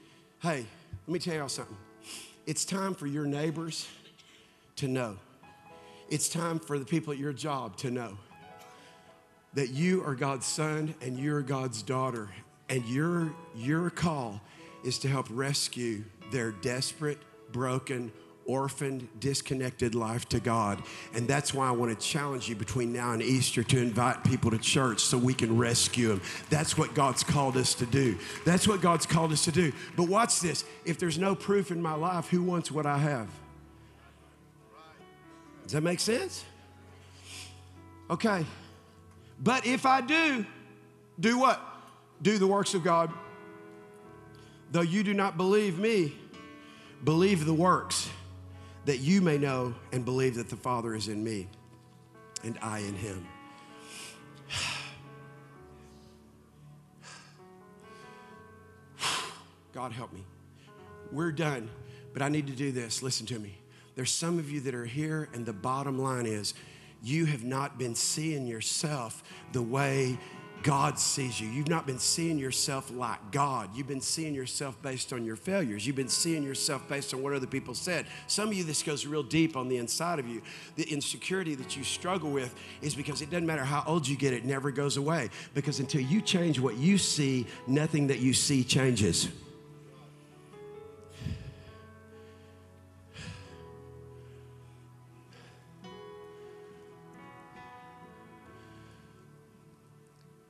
[0.41, 0.64] Hey,
[1.07, 1.76] let me tell y'all something.
[2.47, 3.86] It's time for your neighbors
[4.76, 5.16] to know.
[6.09, 8.16] It's time for the people at your job to know
[9.55, 12.28] that you are God's son and you're God's daughter,
[12.68, 14.41] and your, your call
[14.85, 17.18] is to help rescue their desperate,
[17.53, 18.12] broken,
[18.49, 20.83] orphaned, disconnected life to God.
[21.14, 24.51] And that's why I want to challenge you between now and Easter to invite people
[24.51, 26.22] to church so we can rescue them.
[26.49, 28.18] That's what God's called us to do.
[28.45, 29.70] That's what God's called us to do.
[29.97, 33.29] But watch this if there's no proof in my life, who wants what I have?
[35.64, 36.47] Does that make sense?
[38.11, 38.47] Okay.
[39.41, 40.47] But if I do,
[41.20, 41.61] do what?
[42.22, 43.12] Do the works of God.
[44.71, 46.14] Though you do not believe me,
[47.05, 48.11] believe the works,
[48.85, 51.49] that you may know and believe that the Father is in me
[52.45, 53.27] and I in him.
[59.73, 60.25] God help me.
[61.12, 61.71] We're done,
[62.12, 63.03] but I need to do this.
[63.03, 63.59] Listen to me.
[63.95, 66.55] There's some of you that are here, and the bottom line is
[67.03, 70.19] you have not been seeing yourself the way
[70.62, 71.48] God sees you.
[71.48, 73.70] You've not been seeing yourself like God.
[73.74, 75.86] You've been seeing yourself based on your failures.
[75.86, 78.06] You've been seeing yourself based on what other people said.
[78.26, 80.42] Some of you, this goes real deep on the inside of you.
[80.76, 84.32] The insecurity that you struggle with is because it doesn't matter how old you get,
[84.32, 85.30] it never goes away.
[85.54, 89.28] Because until you change what you see, nothing that you see changes.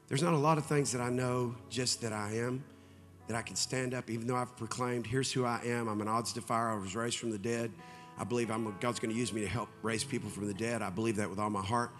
[0.09, 2.65] There's not a lot of things that I know just that I am,
[3.27, 5.87] that I can stand up, even though I've proclaimed, here's who I am.
[5.87, 6.71] I'm an odds defier.
[6.71, 7.71] I was raised from the dead.
[8.19, 10.81] I believe I'm, God's going to use me to help raise people from the dead.
[10.81, 11.91] I believe that with all my heart.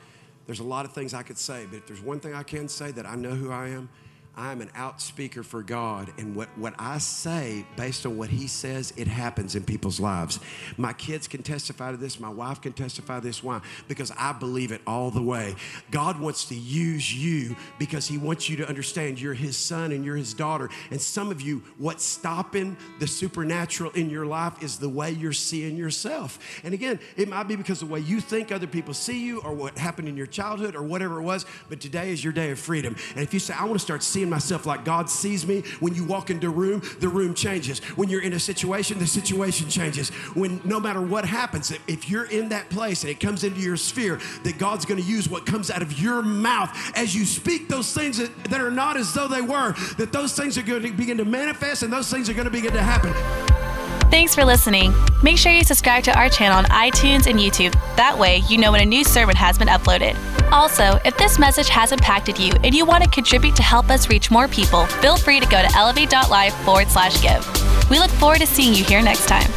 [0.47, 2.67] There's a lot of things I could say, but if there's one thing I can
[2.69, 3.91] say that I know who I am,
[4.39, 8.93] I'm an outspeaker for God, and what, what I say, based on what He says,
[8.97, 10.39] it happens in people's lives.
[10.77, 13.43] My kids can testify to this, my wife can testify this.
[13.43, 13.61] Why?
[13.89, 15.57] Because I believe it all the way.
[15.91, 20.05] God wants to use you because He wants you to understand you're His son and
[20.05, 20.71] you're His daughter.
[20.93, 25.33] And some of you, what's stopping the supernatural in your life is the way you're
[25.33, 26.39] seeing yourself.
[26.63, 29.53] And again, it might be because the way you think other people see you or
[29.53, 32.61] what happened in your childhood or whatever it was, but today is your day of
[32.61, 32.95] freedom.
[33.17, 35.95] And if you say, I want to start seeing myself like God sees me, when
[35.95, 37.81] you walk into a room, the room changes.
[37.97, 40.11] When you're in a situation, the situation changes.
[40.35, 43.77] When no matter what happens, if you're in that place and it comes into your
[43.77, 47.69] sphere, that God's going to use what comes out of your mouth as you speak
[47.69, 50.83] those things that, that are not as though they were, that those things are going
[50.83, 53.78] to begin to manifest and those things are going to begin to happen.
[54.11, 54.95] Thanks for listening.
[55.23, 57.73] Make sure you subscribe to our channel on iTunes and YouTube.
[57.97, 60.17] That way, you know when a new sermon has been uploaded.
[60.51, 64.09] Also, if this message has impacted you and you want to contribute to help us
[64.09, 67.47] reach more people, feel free to go to elevate.life forward slash give.
[67.91, 69.51] We look forward to seeing you here next time.